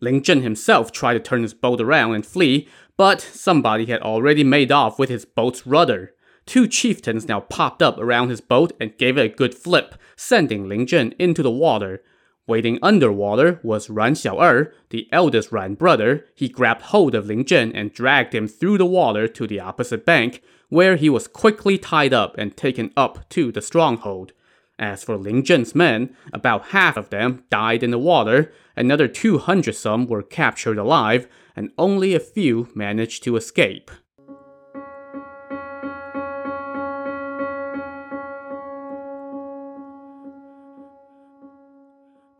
Ling 0.00 0.20
Zhen 0.20 0.42
himself 0.42 0.90
tried 0.90 1.14
to 1.14 1.20
turn 1.20 1.42
his 1.42 1.54
boat 1.54 1.80
around 1.80 2.14
and 2.16 2.26
flee, 2.26 2.68
but 2.96 3.20
somebody 3.20 3.86
had 3.86 4.02
already 4.02 4.42
made 4.42 4.72
off 4.72 4.98
with 4.98 5.10
his 5.10 5.24
boat's 5.24 5.64
rudder 5.64 6.14
two 6.46 6.66
chieftains 6.66 7.28
now 7.28 7.40
popped 7.40 7.82
up 7.82 7.98
around 7.98 8.28
his 8.28 8.40
boat 8.40 8.72
and 8.80 8.96
gave 8.98 9.16
it 9.16 9.24
a 9.24 9.34
good 9.34 9.54
flip, 9.54 9.94
sending 10.16 10.68
Ling 10.68 10.86
Zhen 10.86 11.14
into 11.18 11.42
the 11.42 11.50
water. 11.50 12.02
Waiting 12.46 12.78
underwater 12.82 13.60
was 13.62 13.88
Ruan 13.88 14.14
Xiao'er, 14.14 14.72
the 14.90 15.08
eldest 15.12 15.52
Ruan 15.52 15.74
brother. 15.74 16.26
He 16.34 16.48
grabbed 16.48 16.82
hold 16.82 17.14
of 17.14 17.26
Ling 17.26 17.44
Zhen 17.44 17.70
and 17.74 17.92
dragged 17.92 18.34
him 18.34 18.48
through 18.48 18.78
the 18.78 18.86
water 18.86 19.28
to 19.28 19.46
the 19.46 19.60
opposite 19.60 20.04
bank, 20.04 20.42
where 20.68 20.96
he 20.96 21.08
was 21.08 21.28
quickly 21.28 21.78
tied 21.78 22.12
up 22.12 22.36
and 22.36 22.56
taken 22.56 22.92
up 22.96 23.28
to 23.30 23.52
the 23.52 23.62
stronghold. 23.62 24.32
As 24.78 25.04
for 25.04 25.16
Ling 25.16 25.44
Zhen's 25.44 25.74
men, 25.74 26.16
about 26.32 26.68
half 26.68 26.96
of 26.96 27.10
them 27.10 27.44
died 27.50 27.84
in 27.84 27.92
the 27.92 27.98
water, 27.98 28.52
another 28.74 29.06
200 29.06 29.74
some 29.76 30.06
were 30.06 30.22
captured 30.22 30.78
alive, 30.78 31.28
and 31.54 31.70
only 31.78 32.14
a 32.14 32.20
few 32.20 32.68
managed 32.74 33.22
to 33.22 33.36
escape. 33.36 33.90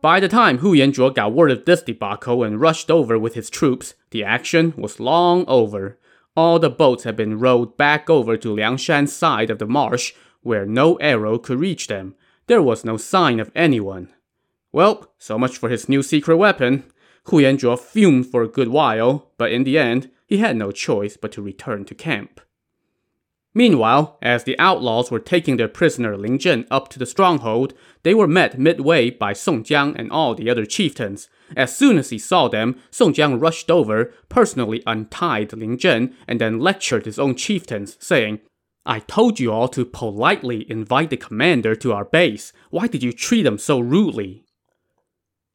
By 0.03 0.19
the 0.19 0.27
time 0.27 0.57
Hu 0.57 0.75
Yanzhuo 0.75 1.15
got 1.15 1.31
word 1.31 1.49
of 1.49 1.63
this 1.63 1.81
debacle 1.81 2.43
and 2.43 2.59
rushed 2.59 2.91
over 2.91 3.17
with 3.17 3.35
his 3.35 3.49
troops, 3.49 3.93
the 4.09 4.21
action 4.21 4.73
was 4.75 4.99
long 4.99 5.45
over. 5.47 5.97
All 6.35 6.59
the 6.59 6.69
boats 6.69 7.05
had 7.05 7.15
been 7.15 7.39
rowed 7.39 7.77
back 7.77 8.09
over 8.09 8.35
to 8.35 8.53
Liangshan's 8.53 9.13
side 9.13 9.49
of 9.49 9.59
the 9.59 9.65
marsh, 9.65 10.13
where 10.41 10.65
no 10.65 10.95
arrow 10.95 11.37
could 11.37 11.57
reach 11.57 11.87
them. 11.87 12.15
There 12.47 12.61
was 12.61 12.83
no 12.83 12.97
sign 12.97 13.39
of 13.39 13.49
anyone. 13.55 14.09
Well, 14.73 15.09
so 15.17 15.39
much 15.39 15.57
for 15.57 15.69
his 15.69 15.87
new 15.87 16.03
secret 16.03 16.35
weapon. 16.35 16.83
Hu 17.27 17.37
Yanzhuo 17.37 17.79
fumed 17.79 18.25
for 18.25 18.43
a 18.43 18.49
good 18.49 18.67
while, 18.67 19.31
but 19.37 19.53
in 19.53 19.63
the 19.63 19.77
end, 19.77 20.11
he 20.27 20.39
had 20.39 20.57
no 20.57 20.73
choice 20.73 21.15
but 21.15 21.31
to 21.31 21.41
return 21.41 21.85
to 21.85 21.95
camp. 21.95 22.41
Meanwhile, 23.55 24.17
as 24.21 24.43
the 24.43 24.57
outlaws 24.57 25.11
were 25.11 25.19
taking 25.19 25.57
their 25.57 25.67
prisoner 25.67 26.17
Ling 26.17 26.39
Zhen 26.39 26.65
up 26.71 26.89
to 26.89 26.99
the 26.99 27.05
stronghold, 27.05 27.73
they 28.01 28.15
were 28.15 28.27
met 28.27 28.57
midway 28.57 29.11
by 29.11 29.33
Song 29.33 29.63
Jiang 29.63 29.95
and 29.97 30.11
all 30.11 30.33
the 30.33 30.49
other 30.49 30.65
chieftains. 30.65 31.29
As 31.55 31.77
soon 31.77 31.99
as 31.99 32.09
he 32.09 32.17
saw 32.17 32.47
them, 32.47 32.79
Song 32.89 33.13
Jiang 33.13 33.39
rushed 33.39 33.69
over, 33.69 34.11
personally 34.27 34.81
untied 34.87 35.53
Ling 35.53 35.77
Zhen, 35.77 36.13
and 36.27 36.41
then 36.41 36.59
lectured 36.59 37.05
his 37.05 37.19
own 37.19 37.35
chieftains, 37.35 37.95
saying, 37.99 38.39
I 38.85 38.99
told 38.99 39.39
you 39.39 39.51
all 39.51 39.67
to 39.69 39.85
politely 39.85 40.69
invite 40.69 41.11
the 41.11 41.17
commander 41.17 41.75
to 41.75 41.93
our 41.93 42.05
base. 42.05 42.53
Why 42.71 42.87
did 42.87 43.03
you 43.03 43.13
treat 43.13 43.45
him 43.45 43.59
so 43.59 43.79
rudely? 43.79 44.43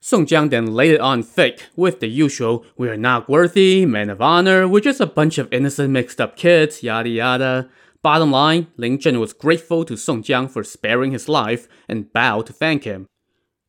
Song 0.00 0.24
Jiang 0.24 0.50
then 0.50 0.72
laid 0.72 0.92
it 0.92 1.00
on 1.00 1.24
thick 1.24 1.66
with 1.74 1.98
the 1.98 2.06
usual, 2.06 2.64
we're 2.76 2.96
not 2.96 3.28
worthy, 3.28 3.84
men 3.84 4.08
of 4.08 4.22
honor, 4.22 4.68
we're 4.68 4.80
just 4.80 5.00
a 5.00 5.06
bunch 5.06 5.38
of 5.38 5.52
innocent 5.52 5.90
mixed 5.90 6.20
up 6.20 6.36
kids, 6.36 6.84
yada 6.84 7.08
yada. 7.08 7.68
Bottom 8.02 8.30
line, 8.30 8.68
Ling 8.76 8.98
Zhen 8.98 9.18
was 9.18 9.32
grateful 9.32 9.84
to 9.84 9.96
Song 9.96 10.22
Jiang 10.22 10.48
for 10.50 10.62
sparing 10.62 11.10
his 11.10 11.28
life 11.28 11.68
and 11.88 12.12
bowed 12.12 12.46
to 12.46 12.52
thank 12.52 12.84
him. 12.84 13.06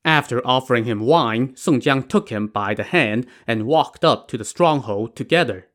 After 0.06 0.46
offering 0.46 0.86
him 0.86 1.02
wine, 1.02 1.56
Song 1.56 1.82
Jiang 1.82 2.08
took 2.08 2.30
him 2.30 2.48
by 2.48 2.74
the 2.74 2.84
hand 2.84 3.26
and 3.48 3.66
walked 3.66 4.06
up 4.06 4.28
to 4.28 4.38
the 4.38 4.46
stronghold 4.46 5.16
together. 5.16 5.68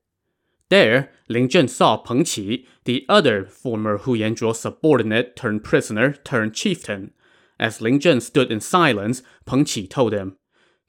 There, 0.71 1.11
Ling 1.29 1.49
Zhen 1.49 1.69
saw 1.69 1.97
Peng 1.97 2.25
Qi, 2.25 2.65
the 2.85 3.05
other 3.09 3.45
former 3.45 3.99
Hu 3.99 4.17
Yanzhuo 4.17 4.55
subordinate 4.55 5.37
turned 5.37 5.65
prisoner 5.65 6.13
turned 6.13 6.55
chieftain. 6.55 7.13
As 7.59 7.81
Ling 7.81 8.01
Zhen 8.01 8.23
stood 8.23 8.51
in 8.51 8.61
silence, 8.61 9.23
Peng 9.47 9.65
Qi 9.65 9.91
told 9.91 10.13
him, 10.13 10.37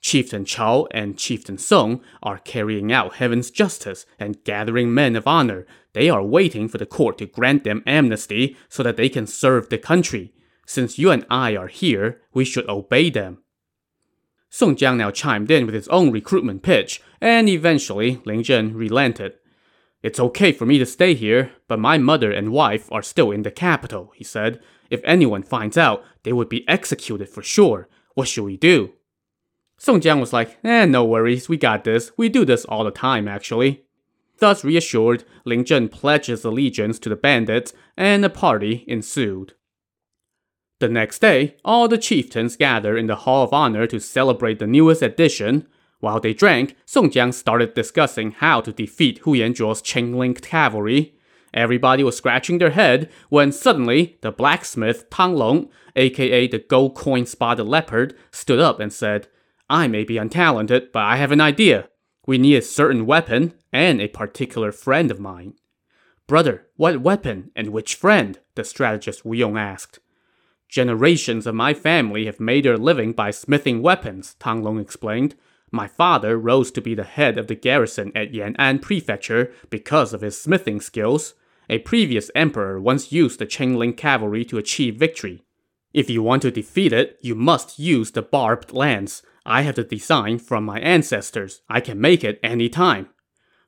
Chieftain 0.06 0.46
Chao 0.46 0.86
and 0.92 1.18
Chieftain 1.18 1.58
Song 1.58 2.00
are 2.22 2.38
carrying 2.38 2.92
out 2.92 3.16
heaven's 3.16 3.50
justice 3.50 4.06
and 4.20 4.44
gathering 4.44 4.94
men 4.94 5.16
of 5.16 5.26
honor. 5.26 5.66
They 5.94 6.12
are 6.12 6.22
waiting 6.22 6.68
for 6.68 6.78
the 6.78 6.86
court 6.86 7.18
to 7.18 7.26
grant 7.26 7.64
them 7.64 7.82
amnesty 7.88 8.56
so 8.70 8.84
that 8.84 8.98
they 8.98 9.10
can 9.10 9.26
serve 9.26 9.70
the 9.70 9.80
country. 9.80 10.32
Since 10.68 11.00
you 11.00 11.10
and 11.10 11.26
I 11.28 11.56
are 11.56 11.70
here, 11.70 12.22
we 12.36 12.46
should 12.46 12.70
obey 12.70 13.10
them. 13.10 13.40
Song 14.48 14.76
Jiang 14.76 14.98
now 14.98 15.10
chimed 15.10 15.50
in 15.50 15.66
with 15.66 15.74
his 15.74 15.88
own 15.88 16.12
recruitment 16.12 16.62
pitch, 16.62 17.02
and 17.20 17.50
eventually 17.50 18.22
Ling 18.26 18.44
Zhen 18.44 18.76
relented. 18.76 19.34
It's 20.04 20.20
okay 20.20 20.52
for 20.52 20.68
me 20.68 20.78
to 20.78 20.86
stay 20.86 21.16
here, 21.16 21.52
but 21.68 21.80
my 21.80 21.98
mother 21.98 22.32
and 22.32 22.52
wife 22.52 22.92
are 22.92 23.02
still 23.02 23.32
in 23.32 23.42
the 23.42 23.50
capital, 23.50 24.12
he 24.14 24.24
said. 24.24 24.62
If 24.92 25.02
anyone 25.04 25.42
finds 25.42 25.80
out, 25.80 26.04
they 26.22 26.32
would 26.32 26.48
be 26.48 26.68
executed 26.70 27.28
for 27.28 27.42
sure. 27.42 27.90
What 28.14 28.28
should 28.28 28.44
we 28.44 28.56
do? 28.56 28.94
Song 29.78 30.00
Jiang 30.00 30.20
was 30.20 30.34
like, 30.34 30.58
eh, 30.64 30.86
no 30.86 31.04
worries, 31.04 31.50
we 31.50 31.58
got 31.58 31.84
this. 31.84 32.12
We 32.18 32.30
do 32.30 32.46
this 32.46 32.66
all 32.66 32.84
the 32.84 32.92
time, 32.92 33.28
actually. 33.28 33.84
Thus 34.40 34.64
reassured, 34.64 35.24
Ling 35.46 35.64
Zhen 35.64 35.92
pledged 35.92 36.28
his 36.28 36.44
allegiance 36.44 37.00
to 37.00 37.10
the 37.10 37.16
bandits, 37.16 37.74
and 37.96 38.24
a 38.26 38.30
party 38.30 38.84
ensued. 38.88 39.54
The 40.80 40.90
next 40.90 41.20
day, 41.20 41.56
all 41.64 41.88
the 41.88 41.98
chieftains 41.98 42.58
gathered 42.58 42.98
in 42.98 43.08
the 43.08 43.16
Hall 43.16 43.44
of 43.44 43.54
Honor 43.54 43.88
to 43.88 44.00
celebrate 44.00 44.60
the 44.60 44.68
newest 44.68 45.02
addition. 45.02 45.68
While 46.00 46.20
they 46.20 46.34
drank, 46.34 46.76
Song 46.86 47.10
Jiang 47.10 47.34
started 47.34 47.74
discussing 47.74 48.32
how 48.32 48.62
to 48.62 48.74
defeat 48.74 49.20
Hu 49.20 49.36
Yanzhuo's 49.36 49.82
chain-linked 49.82 50.42
cavalry. 50.42 51.16
Everybody 51.54 52.04
was 52.04 52.18
scratching 52.18 52.58
their 52.58 52.72
head 52.72 53.10
when 53.30 53.54
suddenly 53.54 54.18
the 54.20 54.32
blacksmith 54.32 55.10
Tang 55.10 55.36
Long, 55.36 55.70
aka 55.96 56.48
the 56.48 56.60
gold 56.60 56.96
coin 56.96 57.26
spotted 57.26 57.64
leopard, 57.64 58.14
stood 58.32 58.60
up 58.60 58.82
and 58.82 58.92
said, 58.92 59.30
I 59.70 59.88
may 59.88 60.04
be 60.04 60.16
untalented, 60.16 60.92
but 60.92 61.04
I 61.04 61.18
have 61.18 61.32
an 61.32 61.42
idea. 61.42 61.90
We 62.28 62.38
need 62.38 62.56
a 62.56 62.62
certain 62.62 63.06
weapon 63.06 63.54
and 63.72 64.02
a 64.02 64.08
particular 64.08 64.72
friend 64.72 65.12
of 65.12 65.20
mine. 65.20 65.54
Brother, 66.28 66.68
what 66.76 67.02
weapon 67.02 67.52
and 67.56 67.70
which 67.70 67.96
friend? 67.96 68.40
The 68.56 68.64
strategist 68.64 69.26
Wu 69.26 69.36
Yong 69.36 69.58
asked. 69.58 70.00
Generations 70.68 71.46
of 71.46 71.54
my 71.54 71.74
family 71.74 72.26
have 72.26 72.40
made 72.40 72.66
their 72.66 72.78
living 72.78 73.14
by 73.14 73.32
smithing 73.32 73.82
weapons, 73.82 74.36
Tang 74.40 74.64
Long 74.64 74.80
explained. 74.80 75.36
My 75.72 75.88
father 75.88 76.38
rose 76.38 76.72
to 76.72 76.82
be 76.82 76.96
the 76.96 77.04
head 77.04 77.38
of 77.38 77.48
the 77.48 77.56
garrison 77.56 78.12
at 78.16 78.34
Yan'an 78.34 78.82
Prefecture 78.82 79.52
because 79.70 80.14
of 80.14 80.22
his 80.22 80.40
smithing 80.40 80.82
skills. 80.82 81.36
A 81.70 81.80
previous 81.80 82.32
emperor 82.34 82.80
once 82.80 83.12
used 83.12 83.40
the 83.40 83.46
chain 83.46 83.76
link 83.76 83.98
cavalry 83.98 84.46
to 84.46 84.58
achieve 84.58 84.96
victory. 84.96 85.44
If 85.94 86.10
you 86.10 86.22
want 86.22 86.42
to 86.42 86.52
defeat 86.52 86.94
it, 86.94 87.18
you 87.22 87.36
must 87.36 87.80
use 87.80 88.12
the 88.12 88.22
barbed 88.22 88.74
lance. 88.74 89.22
I 89.46 89.62
have 89.62 89.76
the 89.76 89.84
design 89.84 90.40
from 90.40 90.66
my 90.66 90.80
ancestors. 90.80 91.62
I 91.70 91.80
can 91.80 92.02
make 92.02 92.24
it 92.24 92.40
any 92.42 92.68
time. 92.70 93.10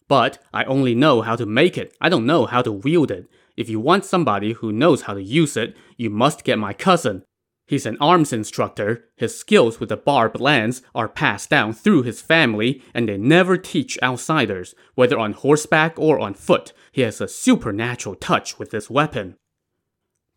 But 0.08 0.40
I 0.54 0.64
only 0.64 0.96
know 0.96 1.22
how 1.22 1.36
to 1.36 1.46
make 1.46 1.78
it. 1.78 1.96
I 2.02 2.10
don't 2.10 2.26
know 2.26 2.46
how 2.46 2.62
to 2.62 2.72
wield 2.72 3.12
it. 3.12 3.30
If 3.56 3.70
you 3.70 3.80
want 3.80 4.06
somebody 4.06 4.54
who 4.54 4.72
knows 4.72 5.04
how 5.04 5.14
to 5.14 5.22
use 5.22 5.58
it, 5.58 5.76
you 5.98 6.10
must 6.10 6.44
get 6.44 6.58
my 6.58 6.74
cousin. 6.74 7.24
He's 7.68 7.86
an 7.86 7.98
arms 8.00 8.32
instructor. 8.32 9.06
His 9.18 9.38
skills 9.38 9.80
with 9.80 9.90
the 9.90 9.98
barbed 9.98 10.40
lance 10.40 10.82
are 10.96 11.10
passed 11.10 11.50
down 11.50 11.74
through 11.74 12.04
his 12.04 12.22
family, 12.22 12.82
and 12.94 13.10
they 13.10 13.18
never 13.18 13.58
teach 13.58 14.00
outsiders. 14.02 14.74
Whether 14.96 15.20
on 15.20 15.34
horseback 15.34 16.00
or 16.00 16.18
on 16.20 16.34
foot, 16.34 16.72
he 16.94 17.02
has 17.02 17.20
a 17.20 17.28
supernatural 17.28 18.16
touch 18.16 18.58
with 18.58 18.72
this 18.72 18.90
weapon. 18.90 19.36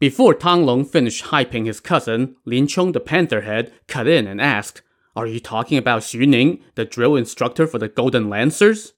Before 0.01 0.35
Tang 0.35 0.65
Long 0.65 0.85
finished 0.85 1.27
hyping 1.27 1.67
his 1.67 1.79
cousin, 1.79 2.35
Lin 2.45 2.67
Chong 2.67 2.93
the 2.93 3.01
Pantherhead 3.01 3.71
cut 3.87 4.09
in 4.09 4.27
and 4.27 4.41
asked, 4.41 4.83
Are 5.17 5.27
you 5.27 5.41
talking 5.41 5.77
about 5.77 6.03
Xu 6.03 6.27
Ning, 6.27 6.63
the 6.77 6.85
drill 6.85 7.17
instructor 7.17 7.67
for 7.67 7.79
the 7.79 7.89
Golden 7.89 8.29
Lancers? 8.29 8.93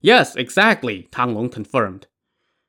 Yes, 0.00 0.36
exactly, 0.36 1.08
Tang 1.10 1.34
Long 1.34 1.48
confirmed. 1.48 2.06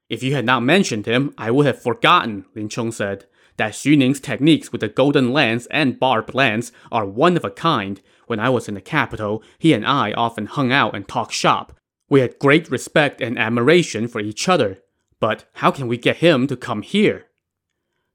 If 0.09 0.23
you 0.23 0.33
had 0.33 0.45
not 0.45 0.63
mentioned 0.63 1.05
him, 1.05 1.33
I 1.37 1.51
would 1.51 1.65
have 1.65 1.81
forgotten, 1.81 2.45
Lin 2.55 2.69
Chong 2.69 2.91
said 2.91 3.25
that 3.57 3.73
Xu 3.73 3.97
Ning's 3.97 4.21
techniques 4.21 4.71
with 4.71 4.81
the 4.81 4.87
golden 4.87 5.33
lance 5.33 5.67
and 5.69 5.99
barbed 5.99 6.33
lance 6.33 6.71
are 6.91 7.05
one 7.05 7.35
of 7.35 7.43
a 7.43 7.51
kind. 7.51 8.01
When 8.25 8.39
I 8.39 8.49
was 8.49 8.69
in 8.69 8.73
the 8.73 8.81
capital, 8.81 9.43
he 9.59 9.73
and 9.73 9.85
I 9.85 10.13
often 10.13 10.45
hung 10.45 10.71
out 10.71 10.95
and 10.95 11.07
talked 11.07 11.33
shop. 11.33 11.77
We 12.09 12.21
had 12.21 12.39
great 12.39 12.71
respect 12.71 13.21
and 13.21 13.37
admiration 13.37 14.07
for 14.07 14.21
each 14.21 14.47
other. 14.47 14.79
But 15.19 15.45
how 15.55 15.71
can 15.71 15.87
we 15.87 15.97
get 15.97 16.17
him 16.17 16.47
to 16.47 16.55
come 16.55 16.81
here? 16.81 17.25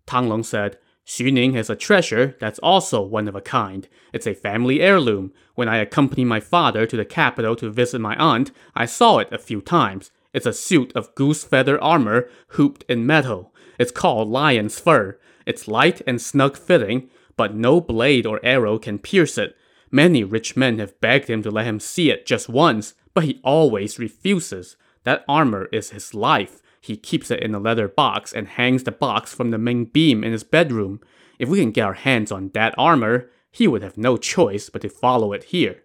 Tang 0.06 0.28
Long 0.28 0.42
said, 0.42 0.78
Xu 1.06 1.30
Ning 1.30 1.52
has 1.52 1.68
a 1.68 1.76
treasure 1.76 2.34
that's 2.40 2.58
also 2.60 3.02
one 3.02 3.28
of 3.28 3.34
a 3.34 3.40
kind. 3.40 3.88
It's 4.12 4.26
a 4.26 4.34
family 4.34 4.80
heirloom. 4.80 5.32
When 5.54 5.68
I 5.68 5.76
accompanied 5.76 6.24
my 6.24 6.40
father 6.40 6.86
to 6.86 6.96
the 6.96 7.04
capital 7.04 7.54
to 7.56 7.70
visit 7.70 8.00
my 8.00 8.16
aunt, 8.16 8.52
I 8.74 8.86
saw 8.86 9.18
it 9.18 9.28
a 9.30 9.38
few 9.38 9.60
times. 9.60 10.10
It's 10.32 10.46
a 10.46 10.52
suit 10.52 10.92
of 10.94 11.14
goose 11.14 11.44
feather 11.44 11.82
armor 11.82 12.28
hooped 12.48 12.84
in 12.88 13.06
metal. 13.06 13.52
It's 13.78 13.92
called 13.92 14.28
lion's 14.28 14.80
fur. 14.80 15.18
It's 15.46 15.68
light 15.68 16.00
and 16.06 16.20
snug 16.20 16.56
fitting, 16.56 17.10
but 17.36 17.54
no 17.54 17.80
blade 17.80 18.24
or 18.24 18.40
arrow 18.42 18.78
can 18.78 18.98
pierce 18.98 19.36
it. 19.36 19.56
Many 19.90 20.24
rich 20.24 20.56
men 20.56 20.78
have 20.78 21.00
begged 21.00 21.28
him 21.28 21.42
to 21.42 21.50
let 21.50 21.66
him 21.66 21.80
see 21.80 22.10
it 22.10 22.26
just 22.26 22.48
once, 22.48 22.94
but 23.12 23.24
he 23.24 23.40
always 23.44 23.98
refuses. 23.98 24.76
That 25.04 25.24
armor 25.28 25.68
is 25.70 25.90
his 25.90 26.14
life. 26.14 26.62
He 26.84 26.98
keeps 26.98 27.30
it 27.30 27.42
in 27.42 27.54
a 27.54 27.58
leather 27.58 27.88
box 27.88 28.30
and 28.30 28.46
hangs 28.46 28.84
the 28.84 28.92
box 28.92 29.32
from 29.32 29.50
the 29.50 29.56
main 29.56 29.86
beam 29.86 30.22
in 30.22 30.32
his 30.32 30.44
bedroom. 30.44 31.00
If 31.38 31.48
we 31.48 31.60
can 31.60 31.70
get 31.70 31.86
our 31.86 31.94
hands 31.94 32.30
on 32.30 32.50
that 32.50 32.74
armor, 32.76 33.30
he 33.50 33.66
would 33.66 33.80
have 33.80 33.96
no 33.96 34.18
choice 34.18 34.68
but 34.68 34.82
to 34.82 34.90
follow 34.90 35.32
it 35.32 35.44
here. 35.44 35.84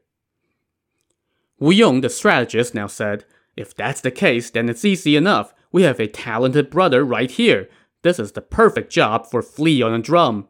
Wu 1.58 1.72
Yong, 1.72 2.02
the 2.02 2.10
strategist, 2.10 2.76
now 2.76 2.88
said, 2.88 3.24
If 3.56 3.74
that's 3.74 4.02
the 4.02 4.12
case, 4.12 4.50
then 4.50 4.68
it's 4.68 4.84
easy 4.84 5.16
enough. 5.16 5.54
We 5.72 5.84
have 5.84 6.02
a 6.02 6.08
talented 6.08 6.70
brother 6.70 7.06
right 7.06 7.32
here. 7.32 7.70
This 8.02 8.20
is 8.20 8.34
the 8.34 8.42
perfect 8.42 8.92
job 8.92 9.26
for 9.26 9.42
Flea 9.42 9.82
on 9.82 9.94
a 9.94 10.00
Drum. 10.00 10.50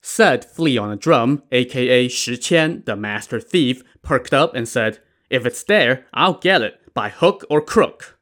Said 0.00 0.42
Flea 0.42 0.78
on 0.78 0.90
a 0.90 0.96
Drum, 0.96 1.42
aka 1.52 2.08
Shi 2.08 2.38
Qian, 2.38 2.86
the 2.86 2.96
master 2.96 3.40
thief, 3.40 3.82
perked 4.00 4.32
up 4.32 4.54
and 4.54 4.66
said, 4.66 5.00
If 5.28 5.44
it's 5.44 5.62
there, 5.64 6.06
I'll 6.14 6.38
get 6.38 6.62
it, 6.62 6.80
by 6.94 7.10
hook 7.10 7.44
or 7.50 7.60
crook. 7.60 8.15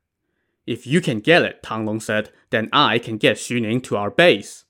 If 0.67 0.87
you 0.87 1.01
can 1.01 1.21
get 1.21 1.43
it, 1.43 1.63
Tang 1.63 1.85
Long 1.85 2.01
said, 2.01 2.31
then 2.51 2.69
I 2.73 2.99
can 2.99 3.19
get 3.19 3.37
Xu 3.37 3.61
Ning 3.61 3.81
to 3.83 3.97
our 3.97 4.11
base. 4.11 4.65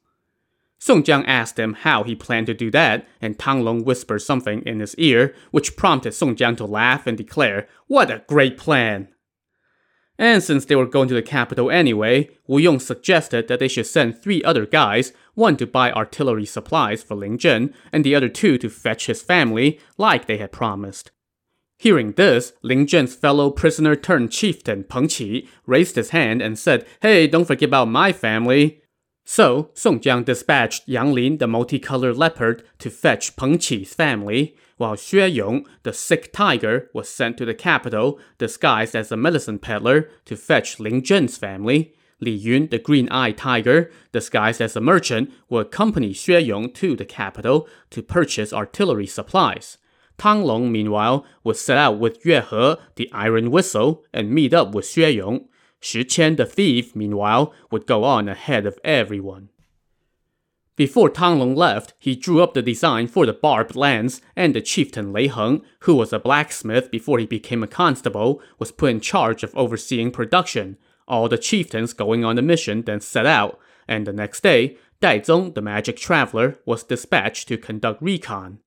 Song 0.78 1.02
Jiang 1.02 1.24
asked 1.26 1.58
him 1.58 1.74
how 1.74 2.02
he 2.02 2.14
planned 2.14 2.46
to 2.48 2.54
do 2.54 2.70
that, 2.72 3.06
and 3.22 3.38
Tang 3.38 3.62
Long 3.62 3.84
whispered 3.84 4.18
something 4.18 4.60
in 4.62 4.80
his 4.80 4.94
ear, 4.96 5.34
which 5.50 5.76
prompted 5.76 6.12
Song 6.12 6.36
Jiang 6.36 6.56
to 6.58 6.66
laugh 6.66 7.06
and 7.06 7.16
declare, 7.16 7.68
What 7.86 8.10
a 8.10 8.22
great 8.26 8.58
plan! 8.58 9.08
And 10.18 10.42
since 10.42 10.64
they 10.64 10.76
were 10.76 10.86
going 10.86 11.08
to 11.08 11.14
the 11.14 11.22
capital 11.22 11.70
anyway, 11.70 12.30
Wu 12.46 12.58
Yong 12.58 12.80
suggested 12.80 13.48
that 13.48 13.58
they 13.58 13.66
should 13.66 13.86
send 13.86 14.18
three 14.18 14.42
other 14.44 14.66
guys, 14.66 15.12
one 15.34 15.56
to 15.56 15.66
buy 15.66 15.90
artillery 15.90 16.44
supplies 16.46 17.02
for 17.02 17.14
Ling 17.16 17.38
Zhen, 17.38 17.72
and 17.92 18.04
the 18.04 18.14
other 18.14 18.28
two 18.28 18.58
to 18.58 18.68
fetch 18.68 19.06
his 19.06 19.22
family, 19.22 19.80
like 19.96 20.26
they 20.26 20.36
had 20.36 20.52
promised. 20.52 21.10
Hearing 21.84 22.12
this, 22.12 22.54
Ling 22.62 22.86
Zhen's 22.86 23.14
fellow 23.14 23.50
prisoner 23.50 23.94
turned 23.94 24.32
chieftain 24.32 24.84
Peng 24.84 25.06
Qi 25.06 25.46
raised 25.66 25.96
his 25.96 26.10
hand 26.16 26.40
and 26.40 26.58
said, 26.58 26.86
Hey, 27.02 27.26
don't 27.26 27.44
forget 27.44 27.68
about 27.68 27.88
my 27.88 28.10
family. 28.10 28.80
So, 29.26 29.68
Song 29.74 30.00
Jiang 30.00 30.24
dispatched 30.24 30.88
Yang 30.88 31.12
Lin, 31.12 31.36
the 31.36 31.46
multicolored 31.46 32.16
leopard, 32.16 32.62
to 32.78 32.88
fetch 32.88 33.36
Peng 33.36 33.58
Qi's 33.58 33.92
family, 33.92 34.56
while 34.78 34.96
Xue 34.96 35.30
Yong, 35.30 35.66
the 35.82 35.92
sick 35.92 36.32
tiger, 36.32 36.88
was 36.94 37.10
sent 37.10 37.36
to 37.36 37.44
the 37.44 37.52
capital, 37.52 38.18
disguised 38.38 38.96
as 38.96 39.12
a 39.12 39.16
medicine 39.18 39.58
peddler, 39.58 40.08
to 40.24 40.38
fetch 40.38 40.80
Ling 40.80 41.04
Zhen's 41.04 41.36
family. 41.36 41.94
Li 42.18 42.30
Yun, 42.30 42.68
the 42.68 42.78
green-eyed 42.78 43.36
tiger, 43.36 43.90
disguised 44.10 44.62
as 44.62 44.74
a 44.74 44.80
merchant, 44.80 45.30
will 45.50 45.60
accompany 45.60 46.14
Xue 46.14 46.46
Yong 46.46 46.72
to 46.72 46.96
the 46.96 47.04
capital 47.04 47.68
to 47.90 48.02
purchase 48.02 48.54
artillery 48.54 49.06
supplies. 49.06 49.76
Tang 50.18 50.42
Long, 50.42 50.70
meanwhile, 50.70 51.24
would 51.42 51.56
set 51.56 51.76
out 51.76 51.98
with 51.98 52.24
Yue 52.24 52.40
He, 52.40 52.76
the 52.96 53.10
iron 53.12 53.50
whistle, 53.50 54.04
and 54.12 54.30
meet 54.30 54.54
up 54.54 54.74
with 54.74 54.84
Xue 54.84 55.14
Yong. 55.14 55.48
Shi 55.80 56.04
Qian, 56.04 56.36
the 56.36 56.46
thief, 56.46 56.96
meanwhile, 56.96 57.52
would 57.70 57.86
go 57.86 58.04
on 58.04 58.28
ahead 58.28 58.64
of 58.64 58.78
everyone. 58.84 59.50
Before 60.76 61.08
Tang 61.08 61.38
Long 61.38 61.54
left, 61.54 61.94
he 61.98 62.16
drew 62.16 62.42
up 62.42 62.54
the 62.54 62.62
design 62.62 63.06
for 63.06 63.26
the 63.26 63.32
barbed 63.32 63.76
lance, 63.76 64.20
and 64.34 64.54
the 64.54 64.60
chieftain 64.60 65.12
Lei 65.12 65.28
Heng, 65.28 65.62
who 65.80 65.94
was 65.94 66.12
a 66.12 66.18
blacksmith 66.18 66.90
before 66.90 67.20
he 67.20 67.26
became 67.26 67.62
a 67.62 67.68
constable, 67.68 68.42
was 68.58 68.72
put 68.72 68.90
in 68.90 69.00
charge 69.00 69.44
of 69.44 69.54
overseeing 69.54 70.10
production. 70.10 70.76
All 71.06 71.28
the 71.28 71.38
chieftains 71.38 71.92
going 71.92 72.24
on 72.24 72.36
the 72.36 72.42
mission 72.42 72.82
then 72.82 73.00
set 73.00 73.26
out, 73.26 73.58
and 73.86 74.06
the 74.06 74.12
next 74.12 74.42
day, 74.42 74.76
Dai 75.00 75.20
Zong, 75.20 75.54
the 75.54 75.62
magic 75.62 75.96
traveler, 75.96 76.58
was 76.64 76.82
dispatched 76.82 77.46
to 77.48 77.58
conduct 77.58 78.02
recon. 78.02 78.58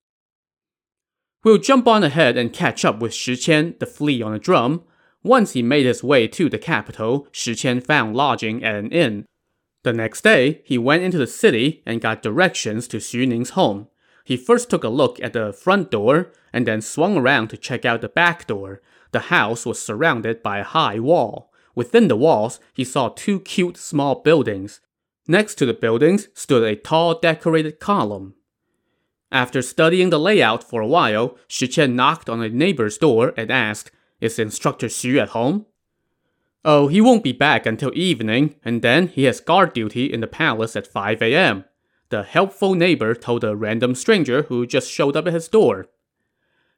We'll 1.47 1.59
jump 1.59 1.87
on 1.87 2.03
ahead 2.03 2.35
and 2.35 2.51
catch 2.51 2.83
up 2.83 2.99
with 2.99 3.13
Shi 3.13 3.35
Qian, 3.35 3.79
the 3.79 3.85
flea 3.85 4.21
on 4.21 4.33
a 4.33 4.37
drum. 4.37 4.83
Once 5.23 5.53
he 5.53 5.61
made 5.61 5.85
his 5.85 6.03
way 6.03 6.27
to 6.27 6.49
the 6.49 6.57
capital, 6.57 7.25
Shi 7.31 7.53
Qian 7.53 7.81
found 7.81 8.17
lodging 8.17 8.65
at 8.65 8.75
an 8.75 8.91
inn, 8.91 9.25
the 9.83 9.93
next 9.93 10.25
day, 10.25 10.61
he 10.65 10.77
went 10.77 11.03
into 11.03 11.17
the 11.17 11.25
city 11.25 11.83
and 11.85 12.01
got 12.01 12.21
directions 12.21 12.85
to 12.89 12.97
Xu 12.97 13.25
Ning's 13.25 13.51
home. 13.51 13.87
He 14.25 14.35
first 14.35 14.69
took 14.69 14.83
a 14.83 14.89
look 14.89 15.21
at 15.21 15.31
the 15.31 15.53
front 15.53 15.89
door 15.89 16.33
and 16.51 16.67
then 16.67 16.81
swung 16.81 17.15
around 17.15 17.47
to 17.51 17.55
check 17.55 17.85
out 17.85 18.01
the 18.01 18.09
back 18.09 18.45
door. 18.45 18.81
The 19.13 19.31
house 19.31 19.65
was 19.65 19.81
surrounded 19.81 20.43
by 20.43 20.57
a 20.57 20.65
high 20.65 20.99
wall. 20.99 21.49
Within 21.75 22.09
the 22.09 22.17
walls, 22.17 22.59
he 22.73 22.83
saw 22.83 23.07
two 23.07 23.39
cute 23.39 23.77
small 23.77 24.15
buildings. 24.15 24.81
Next 25.29 25.55
to 25.59 25.65
the 25.65 25.73
buildings 25.73 26.27
stood 26.33 26.63
a 26.63 26.75
tall 26.75 27.17
decorated 27.17 27.79
column. 27.79 28.33
After 29.31 29.61
studying 29.61 30.09
the 30.09 30.19
layout 30.19 30.63
for 30.63 30.81
a 30.81 30.87
while, 30.87 31.37
Shi 31.47 31.67
Qian 31.67 31.93
knocked 31.93 32.29
on 32.29 32.41
a 32.41 32.49
neighbor's 32.49 32.97
door 32.97 33.33
and 33.35 33.51
asked, 33.51 33.91
Is 34.21 34.39
Instructor 34.39 34.87
Xu 34.87 35.21
at 35.21 35.29
home? 35.29 35.65
Oh, 36.63 36.87
he 36.87 37.01
won't 37.01 37.23
be 37.23 37.33
back 37.33 37.65
until 37.65 37.91
evening, 37.93 38.55
and 38.63 38.81
then 38.81 39.07
he 39.07 39.23
has 39.23 39.39
guard 39.39 39.73
duty 39.73 40.11
in 40.11 40.21
the 40.21 40.27
palace 40.27 40.75
at 40.75 40.87
5 40.87 41.21
a.m. 41.21 41.65
The 42.09 42.23
helpful 42.23 42.73
neighbor 42.73 43.13
told 43.15 43.43
a 43.43 43.55
random 43.55 43.95
stranger 43.95 44.43
who 44.43 44.65
just 44.65 44.89
showed 44.89 45.17
up 45.17 45.27
at 45.27 45.33
his 45.33 45.49
door. 45.49 45.87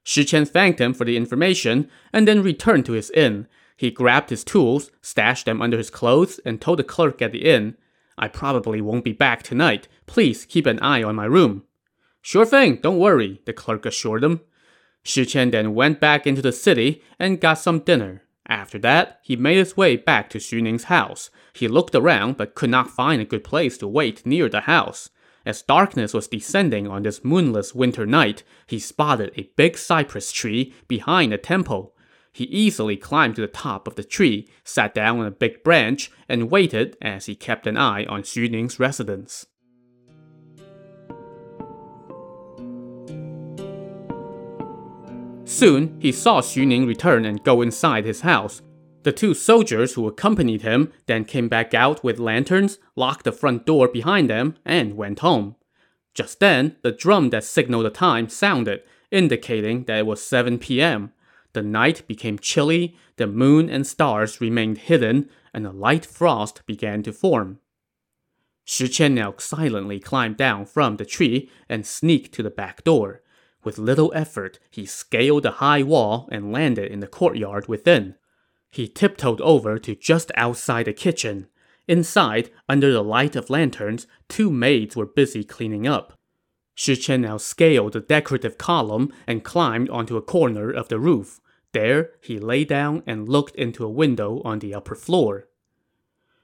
Shi 0.04 0.26
Qian 0.26 0.48
thanked 0.48 0.82
him 0.82 0.94
for 0.94 1.06
the 1.06 1.18
information 1.18 1.90
and 2.12 2.28
then 2.28 2.42
returned 2.42 2.86
to 2.88 2.94
his 2.94 3.12
inn. 3.12 3.48
He 3.78 3.92
grabbed 3.92 4.32
his 4.32 4.44
tools, 4.44 4.90
stashed 5.02 5.46
them 5.46 5.62
under 5.62 5.78
his 5.78 5.92
clothes, 5.92 6.40
and 6.44 6.60
told 6.60 6.80
the 6.80 6.84
clerk 6.84 7.22
at 7.22 7.32
the 7.32 7.46
inn, 7.46 7.78
I 8.18 8.28
probably 8.28 8.82
won't 8.82 9.06
be 9.06 9.14
back 9.14 9.44
tonight. 9.44 9.88
Please 10.06 10.46
keep 10.46 10.66
an 10.66 10.80
eye 10.82 11.04
on 11.04 11.16
my 11.16 11.26
room. 11.26 11.64
Sure 12.22 12.46
thing, 12.46 12.78
don't 12.82 13.00
worry, 13.00 13.42
the 13.46 13.54
clerk 13.54 13.86
assured 13.86 14.24
him. 14.24 14.42
Shi 15.04 15.24
Qian 15.24 15.52
then 15.52 15.74
went 15.74 16.00
back 16.00 16.28
into 16.28 16.42
the 16.42 16.52
city 16.52 17.02
and 17.18 17.40
got 17.40 17.56
some 17.56 17.80
dinner. 17.80 18.24
After 18.48 18.80
that, 18.80 19.20
he 19.24 19.36
made 19.36 19.58
his 19.58 19.78
way 19.78 19.96
back 19.96 20.30
to 20.32 20.40
Xu 20.40 20.62
Ning's 20.62 20.86
house. 20.86 21.30
He 21.54 21.68
looked 21.68 21.96
around 21.96 22.38
but 22.38 22.56
could 22.56 22.70
not 22.70 22.90
find 22.90 23.22
a 23.22 23.26
good 23.26 23.44
place 23.44 23.78
to 23.78 23.88
wait 23.88 24.26
near 24.26 24.50
the 24.50 24.62
house. 24.62 25.10
As 25.46 25.62
darkness 25.62 26.14
was 26.14 26.28
descending 26.28 26.88
on 26.88 27.04
this 27.04 27.24
moonless 27.24 27.74
winter 27.74 28.06
night, 28.06 28.44
he 28.68 28.80
spotted 28.80 29.32
a 29.36 29.50
big 29.56 29.78
cypress 29.78 30.32
tree 30.32 30.74
behind 30.88 31.34
a 31.34 31.38
temple. 31.38 31.96
He 32.34 32.46
easily 32.46 32.98
climbed 32.98 33.36
to 33.36 33.42
the 33.42 33.48
top 33.48 33.88
of 33.88 33.96
the 33.96 34.04
tree, 34.04 34.48
sat 34.64 34.94
down 34.94 35.20
on 35.20 35.26
a 35.26 35.32
big 35.32 35.64
branch, 35.64 36.12
and 36.28 36.52
waited 36.52 36.98
as 37.02 37.26
he 37.28 37.36
kept 37.36 37.68
an 37.68 37.78
eye 37.78 38.06
on 38.06 38.24
Xu 38.24 38.50
Ning's 38.50 38.80
residence. 38.80 39.48
Soon, 45.50 46.00
he 46.00 46.12
saw 46.12 46.42
Xu 46.42 46.64
Ning 46.64 46.86
return 46.86 47.26
and 47.26 47.44
go 47.44 47.64
inside 47.64 48.06
his 48.06 48.22
house. 48.22 48.62
The 49.02 49.12
two 49.12 49.34
soldiers 49.34 49.96
who 49.96 50.06
accompanied 50.06 50.62
him 50.62 50.94
then 51.08 51.26
came 51.26 51.50
back 51.50 51.74
out 51.74 52.04
with 52.04 52.20
lanterns, 52.20 52.78
locked 52.96 53.26
the 53.26 53.32
front 53.32 53.66
door 53.66 53.88
behind 53.88 54.30
them, 54.30 54.54
and 54.64 54.96
went 54.96 55.20
home. 55.20 55.56
Just 56.14 56.40
then, 56.40 56.76
the 56.84 56.92
drum 56.92 57.32
that 57.32 57.44
signaled 57.44 57.86
the 57.86 57.90
time 57.90 58.30
sounded, 58.30 58.84
indicating 59.10 59.86
that 59.86 59.98
it 59.98 60.06
was 60.06 60.22
7 60.22 60.60
p.m. 60.60 61.14
The 61.54 61.64
night 61.64 62.08
became 62.08 62.38
chilly, 62.38 62.96
the 63.16 63.26
moon 63.26 63.72
and 63.72 63.88
stars 63.88 64.40
remained 64.40 64.78
hidden, 64.78 65.32
and 65.52 65.66
a 65.66 65.72
light 65.72 66.06
frost 66.06 66.64
began 66.68 67.02
to 67.02 67.12
form. 67.12 67.58
Shi 68.66 68.86
Qian 68.86 69.14
now 69.14 69.34
silently 69.40 70.00
climbed 70.00 70.38
down 70.38 70.68
from 70.68 70.98
the 70.98 71.06
tree 71.06 71.50
and 71.68 71.88
sneaked 71.88 72.36
to 72.36 72.44
the 72.44 72.52
back 72.52 72.84
door. 72.84 73.24
With 73.64 73.78
little 73.78 74.12
effort, 74.16 74.60
he 74.70 74.86
scaled 74.86 75.44
the 75.44 75.52
high 75.52 75.84
wall 75.84 76.30
and 76.32 76.52
landed 76.52 76.92
in 76.92 77.00
the 77.00 77.08
courtyard 77.08 77.68
within. 77.68 78.16
He 78.72 78.88
tiptoed 78.88 79.42
over 79.42 79.78
to 79.80 79.96
just 79.96 80.32
outside 80.36 80.86
the 80.86 80.94
kitchen. 80.94 81.48
Inside, 81.88 82.52
under 82.70 82.92
the 82.92 83.04
light 83.04 83.36
of 83.36 83.50
lanterns, 83.50 84.08
two 84.28 84.52
maids 84.52 84.96
were 84.96 85.06
busy 85.06 85.44
cleaning 85.44 85.88
up. 85.88 86.14
Shi 86.76 86.94
Qian 86.94 87.22
now 87.22 87.38
scaled 87.38 87.94
the 87.94 88.00
decorative 88.00 88.58
column 88.58 89.12
and 89.28 89.44
climbed 89.44 89.90
onto 89.90 90.16
a 90.16 90.22
corner 90.22 90.72
of 90.72 90.88
the 90.88 91.00
roof. 91.00 91.42
There, 91.74 92.12
he 92.22 92.40
lay 92.40 92.64
down 92.64 93.04
and 93.06 93.28
looked 93.28 93.56
into 93.56 93.84
a 93.84 93.90
window 93.90 94.42
on 94.46 94.60
the 94.60 94.74
upper 94.74 94.96
floor. 94.96 95.48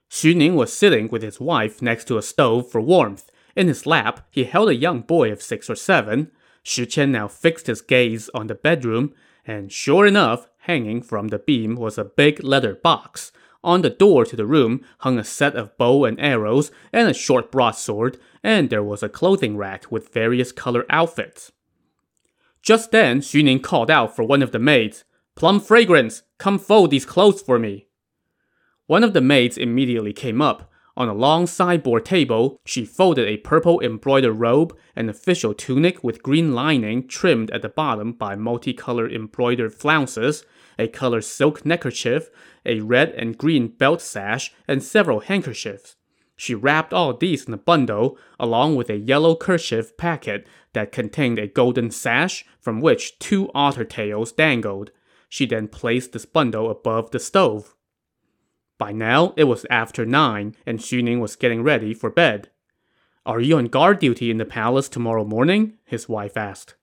Xu 0.09 0.35
Ning 0.35 0.55
was 0.55 0.73
sitting 0.73 1.07
with 1.07 1.21
his 1.21 1.39
wife 1.39 1.81
next 1.81 2.05
to 2.05 2.17
a 2.17 2.21
stove 2.21 2.69
for 2.69 2.81
warmth. 2.81 3.29
In 3.55 3.67
his 3.67 3.85
lap, 3.85 4.27
he 4.29 4.43
held 4.43 4.69
a 4.69 4.75
young 4.75 5.01
boy 5.01 5.31
of 5.31 5.41
six 5.41 5.69
or 5.69 5.75
seven. 5.75 6.31
Shi 6.67 6.87
Qian 6.87 7.09
now 7.09 7.27
fixed 7.27 7.67
his 7.67 7.83
gaze 7.83 8.27
on 8.33 8.47
the 8.47 8.55
bedroom, 8.55 9.13
and 9.45 9.71
sure 9.71 10.07
enough, 10.07 10.47
hanging 10.61 11.03
from 11.03 11.27
the 11.27 11.37
beam 11.37 11.75
was 11.75 11.99
a 11.99 12.03
big 12.03 12.43
leather 12.43 12.73
box. 12.73 13.31
On 13.63 13.83
the 13.83 13.89
door 13.91 14.25
to 14.25 14.35
the 14.35 14.47
room 14.47 14.83
hung 14.99 15.19
a 15.19 15.23
set 15.23 15.55
of 15.55 15.77
bow 15.77 16.05
and 16.05 16.19
arrows 16.19 16.71
and 16.91 17.07
a 17.07 17.13
short 17.13 17.51
broadsword, 17.51 18.17
and 18.43 18.71
there 18.71 18.81
was 18.81 19.03
a 19.03 19.09
clothing 19.09 19.55
rack 19.55 19.91
with 19.91 20.11
various 20.11 20.51
color 20.51 20.87
outfits. 20.89 21.51
Just 22.63 22.89
then, 22.89 23.21
Xu 23.21 23.43
Ning 23.43 23.59
called 23.59 23.91
out 23.91 24.15
for 24.15 24.23
one 24.23 24.41
of 24.41 24.51
the 24.51 24.57
maids. 24.57 25.03
Plum 25.35 25.59
Fragrance, 25.59 26.23
come 26.39 26.57
fold 26.57 26.89
these 26.89 27.05
clothes 27.05 27.43
for 27.43 27.59
me. 27.59 27.85
One 28.87 29.03
of 29.03 29.13
the 29.13 29.21
maids 29.21 29.55
immediately 29.55 30.13
came 30.13 30.41
up. 30.41 30.71
On 30.97 31.09
a 31.09 31.13
long 31.13 31.45
sideboard 31.45 32.05
table, 32.05 32.61
she 32.65 32.85
folded 32.85 33.27
a 33.27 33.37
purple 33.37 33.81
embroidered 33.81 34.39
robe, 34.39 34.77
an 34.95 35.09
official 35.09 35.53
tunic 35.53 36.01
with 36.03 36.23
green 36.23 36.55
lining 36.55 37.05
trimmed 37.05 37.51
at 37.51 37.61
the 37.61 37.69
bottom 37.69 38.13
by 38.13 38.37
multicolored 38.37 39.11
embroidered 39.11 39.73
flounces, 39.73 40.45
a 40.79 40.87
colored 40.87 41.25
silk 41.25 41.65
neckerchief, 41.65 42.29
a 42.65 42.79
red 42.79 43.09
and 43.11 43.37
green 43.37 43.67
belt 43.67 44.01
sash, 44.01 44.53
and 44.69 44.81
several 44.81 45.19
handkerchiefs. 45.19 45.97
She 46.37 46.55
wrapped 46.55 46.93
all 46.93 47.13
these 47.13 47.45
in 47.45 47.53
a 47.53 47.57
bundle, 47.57 48.17
along 48.39 48.77
with 48.77 48.89
a 48.89 48.97
yellow 48.97 49.35
kerchief 49.35 49.97
packet 49.97 50.47
that 50.73 50.93
contained 50.93 51.39
a 51.39 51.47
golden 51.47 51.91
sash 51.91 52.45
from 52.59 52.79
which 52.79 53.19
two 53.19 53.49
otter 53.53 53.83
tails 53.83 54.31
dangled. 54.31 54.91
She 55.27 55.45
then 55.45 55.67
placed 55.67 56.13
this 56.13 56.25
bundle 56.25 56.69
above 56.69 57.11
the 57.11 57.19
stove. 57.19 57.74
By 58.77 58.91
now, 58.91 59.33
it 59.37 59.45
was 59.45 59.65
after 59.69 60.05
nine, 60.05 60.55
and 60.65 60.79
Xu 60.79 61.01
Ning 61.01 61.19
was 61.19 61.35
getting 61.35 61.63
ready 61.63 61.93
for 61.93 62.09
bed. 62.09 62.49
Are 63.25 63.39
you 63.39 63.57
on 63.57 63.65
guard 63.65 63.99
duty 63.99 64.29
in 64.29 64.37
the 64.37 64.45
palace 64.45 64.89
tomorrow 64.89 65.23
morning? 65.23 65.73
his 65.85 66.09
wife 66.09 66.37
asked. 66.37 66.75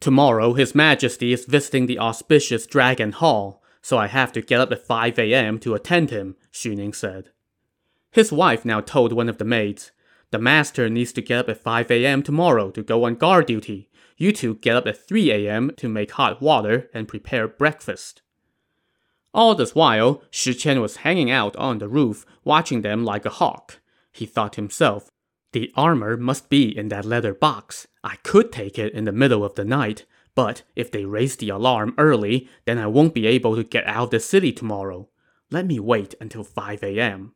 Tomorrow, 0.00 0.52
His 0.52 0.74
Majesty 0.74 1.32
is 1.32 1.44
visiting 1.44 1.86
the 1.86 1.98
auspicious 1.98 2.66
Dragon 2.66 3.12
Hall, 3.12 3.62
so 3.82 3.98
I 3.98 4.06
have 4.06 4.32
to 4.32 4.42
get 4.42 4.60
up 4.60 4.70
at 4.70 4.86
5 4.86 5.18
a.m. 5.18 5.58
to 5.60 5.74
attend 5.74 6.10
him, 6.10 6.36
Xu 6.52 6.76
Ning 6.76 6.92
said. 6.92 7.30
His 8.12 8.30
wife 8.30 8.64
now 8.64 8.80
told 8.80 9.12
one 9.12 9.28
of 9.28 9.38
the 9.38 9.44
maids, 9.44 9.90
The 10.30 10.38
master 10.38 10.88
needs 10.88 11.12
to 11.14 11.22
get 11.22 11.40
up 11.40 11.48
at 11.48 11.62
5 11.62 11.90
a.m. 11.90 12.22
tomorrow 12.22 12.70
to 12.70 12.82
go 12.82 13.04
on 13.04 13.16
guard 13.16 13.46
duty. 13.46 13.88
You 14.16 14.32
two 14.32 14.56
get 14.56 14.76
up 14.76 14.86
at 14.86 15.06
3 15.06 15.30
a.m. 15.30 15.72
to 15.76 15.88
make 15.88 16.12
hot 16.12 16.42
water 16.42 16.90
and 16.92 17.08
prepare 17.08 17.48
breakfast. 17.48 18.22
All 19.38 19.54
this 19.54 19.72
while, 19.72 20.20
Shi 20.32 20.50
Qian 20.50 20.80
was 20.80 21.06
hanging 21.06 21.30
out 21.30 21.54
on 21.54 21.78
the 21.78 21.86
roof, 21.86 22.26
watching 22.42 22.82
them 22.82 23.04
like 23.04 23.24
a 23.24 23.30
hawk. 23.30 23.78
He 24.10 24.26
thought 24.26 24.54
to 24.54 24.60
himself, 24.60 25.12
the 25.52 25.70
armor 25.76 26.16
must 26.16 26.48
be 26.48 26.76
in 26.76 26.88
that 26.88 27.04
leather 27.04 27.34
box. 27.34 27.86
I 28.02 28.16
could 28.24 28.50
take 28.50 28.80
it 28.80 28.92
in 28.92 29.04
the 29.04 29.12
middle 29.12 29.44
of 29.44 29.54
the 29.54 29.64
night, 29.64 30.06
but 30.34 30.64
if 30.74 30.90
they 30.90 31.04
raise 31.04 31.36
the 31.36 31.50
alarm 31.50 31.94
early, 31.98 32.48
then 32.64 32.78
I 32.78 32.88
won't 32.88 33.14
be 33.14 33.28
able 33.28 33.54
to 33.54 33.62
get 33.62 33.86
out 33.86 34.06
of 34.06 34.10
the 34.10 34.18
city 34.18 34.50
tomorrow. 34.50 35.08
Let 35.52 35.66
me 35.66 35.78
wait 35.78 36.16
until 36.20 36.42
5 36.42 36.82
a.m. 36.82 37.32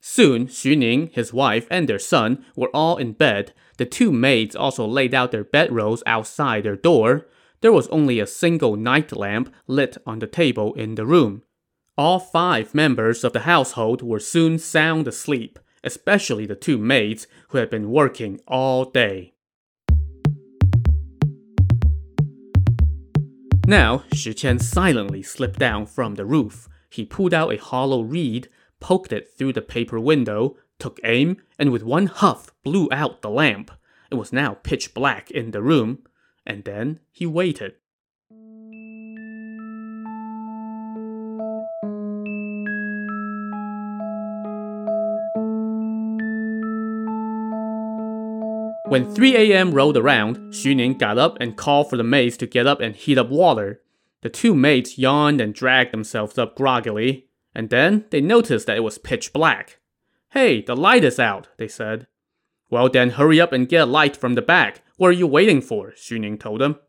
Soon, 0.00 0.48
Xu 0.48 0.76
Ning, 0.76 1.08
his 1.14 1.32
wife, 1.32 1.66
and 1.70 1.88
their 1.88 1.98
son 1.98 2.44
were 2.54 2.70
all 2.74 2.98
in 2.98 3.12
bed. 3.12 3.54
The 3.78 3.86
two 3.86 4.12
maids 4.12 4.54
also 4.54 4.86
laid 4.86 5.14
out 5.14 5.30
their 5.30 5.44
bedrolls 5.44 6.02
outside 6.04 6.64
their 6.64 6.76
door 6.76 7.26
there 7.60 7.72
was 7.72 7.88
only 7.88 8.20
a 8.20 8.26
single 8.26 8.76
night 8.76 9.16
lamp 9.16 9.52
lit 9.66 9.98
on 10.06 10.20
the 10.20 10.26
table 10.26 10.74
in 10.74 10.94
the 10.94 11.06
room. 11.06 11.42
All 11.96 12.20
five 12.20 12.74
members 12.74 13.24
of 13.24 13.32
the 13.32 13.40
household 13.40 14.02
were 14.02 14.20
soon 14.20 14.58
sound 14.58 15.08
asleep, 15.08 15.58
especially 15.82 16.46
the 16.46 16.54
two 16.54 16.78
maids 16.78 17.26
who 17.48 17.58
had 17.58 17.70
been 17.70 17.90
working 17.90 18.40
all 18.46 18.84
day. 18.84 19.32
Now, 23.66 24.04
Shi 24.14 24.32
Qian 24.32 24.62
silently 24.62 25.22
slipped 25.22 25.58
down 25.58 25.86
from 25.86 26.14
the 26.14 26.24
roof. 26.24 26.68
He 26.88 27.04
pulled 27.04 27.34
out 27.34 27.52
a 27.52 27.58
hollow 27.58 28.00
reed, 28.00 28.48
poked 28.80 29.12
it 29.12 29.32
through 29.36 29.52
the 29.52 29.60
paper 29.60 30.00
window, 30.00 30.56
took 30.78 31.00
aim, 31.04 31.36
and 31.58 31.70
with 31.70 31.82
one 31.82 32.06
huff 32.06 32.50
blew 32.62 32.88
out 32.92 33.20
the 33.20 33.28
lamp. 33.28 33.70
It 34.10 34.14
was 34.14 34.32
now 34.32 34.54
pitch 34.62 34.94
black 34.94 35.30
in 35.30 35.50
the 35.50 35.60
room 35.60 36.04
and 36.48 36.64
then 36.64 36.98
he 37.12 37.26
waited. 37.26 37.74
When 48.88 49.14
3 49.14 49.36
a.m. 49.36 49.72
rolled 49.72 49.98
around, 49.98 50.38
Xu 50.54 50.74
Ning 50.74 50.96
got 50.96 51.18
up 51.18 51.36
and 51.40 51.58
called 51.58 51.90
for 51.90 51.98
the 51.98 52.02
maids 52.02 52.38
to 52.38 52.46
get 52.46 52.66
up 52.66 52.80
and 52.80 52.96
heat 52.96 53.18
up 53.18 53.28
water. 53.28 53.82
The 54.22 54.30
two 54.30 54.54
maids 54.54 54.96
yawned 54.96 55.42
and 55.42 55.54
dragged 55.54 55.92
themselves 55.92 56.38
up 56.38 56.56
groggily, 56.56 57.26
and 57.54 57.68
then 57.68 58.06
they 58.08 58.22
noticed 58.22 58.66
that 58.66 58.78
it 58.78 58.82
was 58.82 58.96
pitch 58.96 59.34
black. 59.34 59.78
Hey, 60.30 60.62
the 60.62 60.74
light 60.74 61.04
is 61.04 61.20
out, 61.20 61.48
they 61.58 61.68
said. 61.68 62.06
Well 62.70 62.88
then 62.88 63.10
hurry 63.10 63.38
up 63.38 63.52
and 63.52 63.68
get 63.68 63.82
a 63.82 63.86
light 63.86 64.16
from 64.16 64.34
the 64.34 64.42
back. 64.42 64.82
What 64.98 65.08
are 65.08 65.12
you 65.12 65.28
waiting 65.28 65.60
for? 65.60 65.92
Xu 65.92 66.18
Ning 66.18 66.38
told 66.38 66.60
them. 66.60 66.80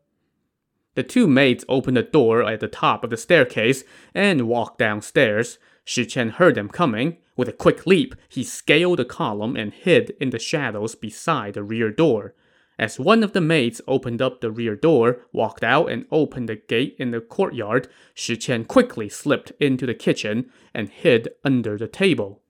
The 0.96 1.04
two 1.04 1.28
maids 1.28 1.64
opened 1.68 1.96
the 1.96 2.02
door 2.02 2.42
at 2.42 2.58
the 2.58 2.66
top 2.66 3.04
of 3.04 3.10
the 3.10 3.16
staircase 3.16 3.84
and 4.12 4.48
walked 4.48 4.78
downstairs. 4.78 5.58
Shi 5.84 6.04
Qian 6.04 6.32
heard 6.32 6.56
them 6.56 6.68
coming. 6.68 7.18
With 7.36 7.48
a 7.48 7.52
quick 7.52 7.86
leap, 7.86 8.16
he 8.28 8.42
scaled 8.42 8.98
the 8.98 9.04
column 9.04 9.54
and 9.54 9.72
hid 9.72 10.16
in 10.20 10.30
the 10.30 10.40
shadows 10.40 10.96
beside 10.96 11.54
the 11.54 11.62
rear 11.62 11.92
door. 11.92 12.34
As 12.80 12.98
one 12.98 13.22
of 13.22 13.32
the 13.32 13.40
maids 13.40 13.80
opened 13.86 14.20
up 14.20 14.40
the 14.40 14.50
rear 14.50 14.74
door, 14.74 15.20
walked 15.32 15.62
out, 15.62 15.88
and 15.88 16.06
opened 16.10 16.48
the 16.48 16.56
gate 16.56 16.96
in 16.98 17.12
the 17.12 17.20
courtyard, 17.20 17.86
Shi 18.14 18.36
Qian 18.36 18.66
quickly 18.66 19.08
slipped 19.08 19.52
into 19.60 19.86
the 19.86 19.94
kitchen 19.94 20.50
and 20.74 20.88
hid 20.88 21.28
under 21.44 21.78
the 21.78 21.86
table. 21.86 22.42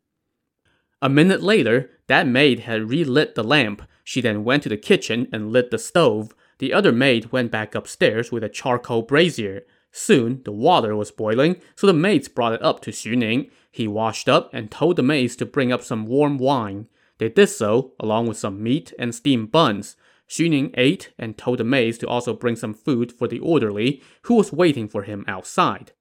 A 1.03 1.09
minute 1.09 1.43
later, 1.43 1.91
that 2.09 2.27
maid 2.27 2.61
had 2.61 2.91
relit 2.91 3.35
the 3.35 3.43
lamp. 3.43 3.83
She 4.05 4.21
then 4.21 4.45
went 4.45 4.63
to 4.65 4.69
the 4.69 4.77
kitchen 4.77 5.29
and 5.33 5.51
lit 5.51 5.71
the 5.71 5.79
stove. 5.79 6.35
The 6.59 6.75
other 6.75 6.93
maid 6.93 7.33
went 7.33 7.51
back 7.51 7.75
upstairs 7.75 8.31
with 8.31 8.45
a 8.45 8.51
charcoal 8.51 9.03
brazier. 9.03 9.63
Soon, 9.93 10.43
the 10.45 10.53
water 10.53 10.95
was 10.95 11.11
boiling, 11.11 11.57
so 11.75 11.87
the 11.87 11.95
maids 11.95 12.29
brought 12.29 12.53
it 12.53 12.63
up 12.63 12.81
to 12.83 12.91
Xu 12.91 13.17
Ning. 13.17 13.51
He 13.71 13.89
washed 13.89 14.29
up 14.29 14.51
and 14.53 14.71
told 14.71 14.97
the 14.97 15.03
maids 15.03 15.37
to 15.37 15.47
bring 15.47 15.73
up 15.73 15.83
some 15.83 16.07
warm 16.07 16.37
wine. 16.37 16.87
They 17.19 17.29
did 17.29 17.49
so, 17.49 17.93
along 17.99 18.27
with 18.27 18.37
some 18.37 18.63
meat 18.63 18.93
and 18.99 19.15
steamed 19.15 19.51
buns. 19.51 19.97
Xu 20.29 20.51
Ning 20.51 20.71
ate 20.75 21.13
and 21.19 21.37
told 21.37 21.59
the 21.59 21.65
maids 21.65 21.99
to 21.99 22.09
also 22.09 22.35
bring 22.35 22.57
some 22.57 22.75
food 22.75 23.11
for 23.11 23.27
the 23.27 23.41
orderly, 23.41 24.03
who 24.23 24.35
was 24.35 24.53
waiting 24.53 24.87
for 24.87 25.03
him 25.03 25.25
outside. 25.27 25.93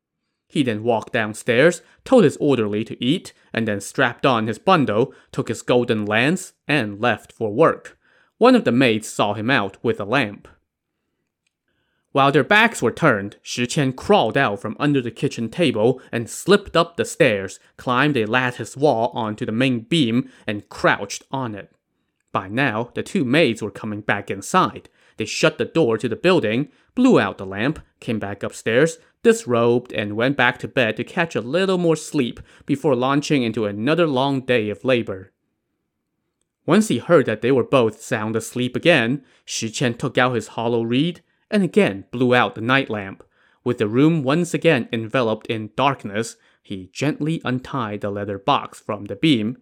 He 0.50 0.64
then 0.64 0.84
walked 0.84 1.14
downstairs, 1.14 1.84
told 2.04 2.24
his 2.24 2.36
orderly 2.38 2.84
to 2.84 3.02
eat, 3.04 3.34
and 3.54 3.68
then 3.68 3.80
strapped 3.80 4.26
on 4.26 4.48
his 4.48 4.58
bundle, 4.58 5.14
took 5.32 5.48
his 5.48 5.62
golden 5.62 6.06
lance, 6.06 6.54
and 6.68 7.00
left 7.00 7.32
for 7.32 7.54
work. 7.54 7.98
One 8.40 8.56
of 8.56 8.64
the 8.64 8.72
maids 8.72 9.08
saw 9.08 9.36
him 9.36 9.52
out 9.52 9.78
with 9.84 10.00
a 10.00 10.06
lamp. 10.06 10.48
While 12.12 12.32
their 12.32 12.44
backs 12.44 12.82
were 12.82 12.92
turned, 12.92 13.38
Shi 13.44 13.68
Qian 13.68 13.96
crawled 13.96 14.36
out 14.36 14.60
from 14.60 14.76
under 14.80 15.00
the 15.02 15.12
kitchen 15.12 15.50
table 15.50 16.02
and 16.12 16.28
slipped 16.28 16.76
up 16.76 16.98
the 16.98 17.06
stairs, 17.06 17.60
climbed 17.78 18.18
a 18.18 18.26
lattice 18.26 18.76
wall 18.76 19.12
onto 19.14 19.46
the 19.46 19.52
main 19.52 19.82
beam, 19.82 20.32
and 20.48 20.68
crouched 20.70 21.24
on 21.32 21.54
it. 21.54 21.72
By 22.32 22.48
now, 22.48 22.90
the 22.96 23.04
two 23.04 23.24
maids 23.24 23.62
were 23.62 23.70
coming 23.70 24.02
back 24.02 24.32
inside. 24.32 24.90
They 25.20 25.26
shut 25.26 25.58
the 25.58 25.66
door 25.66 25.98
to 25.98 26.08
the 26.08 26.16
building, 26.16 26.70
blew 26.96 27.20
out 27.20 27.38
the 27.38 27.46
lamp, 27.46 27.82
came 28.00 28.20
back 28.20 28.42
upstairs, 28.42 29.00
disrobed, 29.22 29.92
and 29.92 30.16
went 30.16 30.38
back 30.38 30.60
to 30.60 30.68
bed 30.70 30.96
to 30.96 31.04
catch 31.04 31.36
a 31.36 31.42
little 31.42 31.78
more 31.78 31.98
sleep 31.98 32.40
before 32.66 32.96
launching 32.96 33.44
into 33.44 33.66
another 33.66 34.08
long 34.08 34.40
day 34.40 34.70
of 34.70 34.86
labor. 34.86 35.34
Once 36.66 36.88
he 36.88 37.00
heard 37.00 37.26
that 37.26 37.42
they 37.42 37.52
were 37.52 37.66
both 37.66 38.02
sound 38.02 38.38
asleep 38.38 38.78
again, 38.78 39.22
Shi 39.44 39.68
Qian 39.68 40.00
took 40.00 40.18
out 40.18 40.36
his 40.36 40.56
hollow 40.56 40.84
reed 40.84 41.22
and 41.52 41.64
again 41.64 42.06
blew 42.12 42.34
out 42.34 42.56
the 42.56 42.62
night 42.62 42.90
lamp. 42.90 43.22
With 43.66 43.78
the 43.78 43.90
room 43.90 44.24
once 44.24 44.54
again 44.54 44.88
enveloped 44.94 45.48
in 45.48 45.72
darkness, 45.76 46.38
he 46.64 46.90
gently 46.94 47.42
untied 47.44 48.00
the 48.00 48.10
leather 48.10 48.40
box 48.40 48.80
from 48.80 49.06
the 49.06 49.18
beam. 49.18 49.58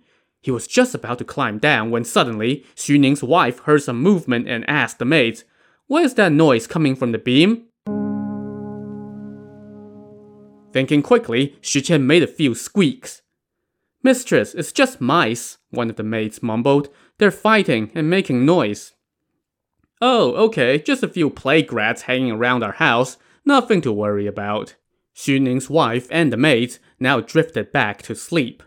He 0.48 0.52
was 0.52 0.66
just 0.66 0.96
about 0.96 1.18
to 1.18 1.26
climb 1.26 1.58
down 1.58 1.92
when 1.92 2.06
suddenly 2.06 2.64
Xu 2.74 2.98
Ning's 2.98 3.22
wife 3.22 3.60
heard 3.64 3.84
some 3.84 4.02
movement 4.02 4.48
and 4.48 4.64
asked 4.70 4.98
the 4.98 5.04
maids, 5.04 5.44
What 5.88 6.06
is 6.06 6.14
that 6.14 6.32
noise 6.32 6.68
coming 6.68 6.96
from 6.96 7.12
the 7.12 7.18
beam? 7.18 7.66
Thinking 10.72 11.02
quickly, 11.02 11.58
Shi 11.60 11.82
Qian 11.82 12.04
made 12.04 12.24
a 12.24 12.28
few 12.28 12.56
squeaks. 12.56 13.24
Mistress, 14.02 14.54
it's 14.54 14.72
just 14.72 15.02
mice, 15.02 15.58
one 15.70 15.90
of 15.90 15.98
the 15.98 16.04
maids 16.04 16.42
mumbled. 16.42 16.88
They're 17.18 17.30
fighting 17.30 17.92
and 17.94 18.10
making 18.10 18.46
noise. 18.46 18.94
Oh, 20.00 20.32
okay, 20.46 20.80
just 20.80 21.04
a 21.04 21.10
few 21.10 21.30
plague 21.30 21.74
rats 21.74 22.04
hanging 22.04 22.32
around 22.32 22.64
our 22.64 22.72
house. 22.72 23.18
Nothing 23.44 23.82
to 23.82 23.92
worry 23.92 24.28
about. 24.28 24.76
Xu 25.14 25.42
Ning's 25.42 25.70
wife 25.70 26.08
and 26.10 26.32
the 26.32 26.38
maids 26.38 26.80
now 27.02 27.20
drifted 27.20 27.74
back 27.74 28.02
to 28.04 28.16
sleep. 28.16 28.64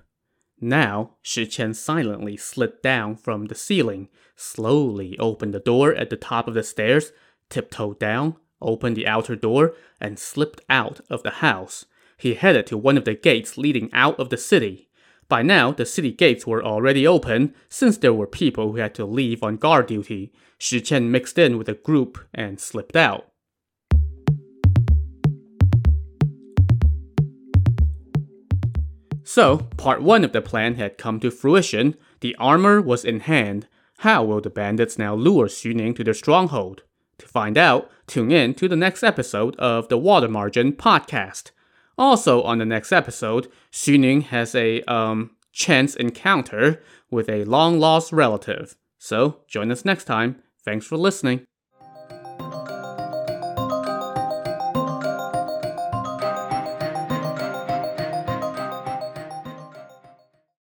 Now, 0.61 1.17
Shi 1.23 1.47
Qian 1.47 1.75
silently 1.75 2.37
slid 2.37 2.83
down 2.83 3.17
from 3.17 3.47
the 3.47 3.55
ceiling, 3.55 4.09
slowly 4.37 5.19
opened 5.19 5.55
the 5.55 5.61
door 5.61 5.95
at 5.95 6.11
the 6.11 6.17
top 6.17 6.47
of 6.47 6.55
the 6.55 6.63
stairs, 6.63 7.13
tiptoed 7.49 7.99
down, 7.99 8.37
opened 8.61 8.97
the 8.97 9.07
outer 9.07 9.37
door, 9.37 9.75
and 10.01 10.19
slipped 10.19 10.61
out 10.69 11.01
of 11.09 11.23
the 11.23 11.31
house. 11.31 11.87
He 12.19 12.35
headed 12.35 12.67
to 12.67 12.77
one 12.77 12.99
of 12.99 13.07
the 13.07 13.15
gates 13.15 13.57
leading 13.57 13.89
out 13.95 14.21
of 14.21 14.29
the 14.29 14.37
city. 14.37 14.91
By 15.31 15.43
now, 15.43 15.73
the 15.73 15.87
city 15.87 16.13
gates 16.13 16.47
were 16.47 16.63
already 16.63 17.07
open, 17.07 17.55
since 17.71 17.97
there 17.97 18.13
were 18.13 18.27
people 18.27 18.73
who 18.73 18.77
had 18.77 18.95
to 18.97 19.07
leave 19.07 19.43
on 19.43 19.57
guard 19.57 19.87
duty. 19.87 20.33
Shi 20.59 20.83
Qian 20.83 21.05
mixed 21.05 21.39
in 21.39 21.57
with 21.57 21.69
the 21.69 21.75
group 21.75 22.19
and 22.35 22.61
slipped 22.61 22.97
out. 22.97 23.30
So, 29.33 29.59
part 29.77 30.03
one 30.03 30.25
of 30.25 30.33
the 30.33 30.43
plan 30.43 30.75
had 30.75 30.99
come 30.99 31.21
to 31.21 31.31
fruition. 31.31 31.95
The 32.19 32.35
armor 32.35 32.83
was 32.83 33.05
in 33.05 33.21
hand. 33.21 33.69
How 33.99 34.25
will 34.25 34.41
the 34.41 34.51
bandits 34.51 34.99
now 34.99 35.15
lure 35.15 35.47
Xu 35.47 35.73
Ning 35.73 35.95
to 35.95 36.03
their 36.03 36.15
stronghold? 36.15 36.83
To 37.19 37.29
find 37.29 37.57
out, 37.57 37.89
tune 38.09 38.33
in 38.33 38.55
to 38.55 38.67
the 38.67 38.75
next 38.75 39.05
episode 39.05 39.55
of 39.55 39.87
the 39.87 39.99
Water 39.99 40.27
Margin 40.27 40.73
podcast. 40.73 41.53
Also, 41.97 42.43
on 42.43 42.59
the 42.59 42.65
next 42.65 42.91
episode, 42.91 43.47
Xu 43.71 44.01
Ning 44.01 44.23
has 44.23 44.57
a 44.57 44.83
um, 44.93 45.37
chance 45.53 45.95
encounter 45.95 46.83
with 47.09 47.29
a 47.29 47.45
long 47.45 47.79
lost 47.79 48.11
relative. 48.11 48.75
So, 48.99 49.43
join 49.47 49.71
us 49.71 49.85
next 49.85 50.07
time. 50.07 50.43
Thanks 50.65 50.87
for 50.87 50.97
listening. 50.97 51.47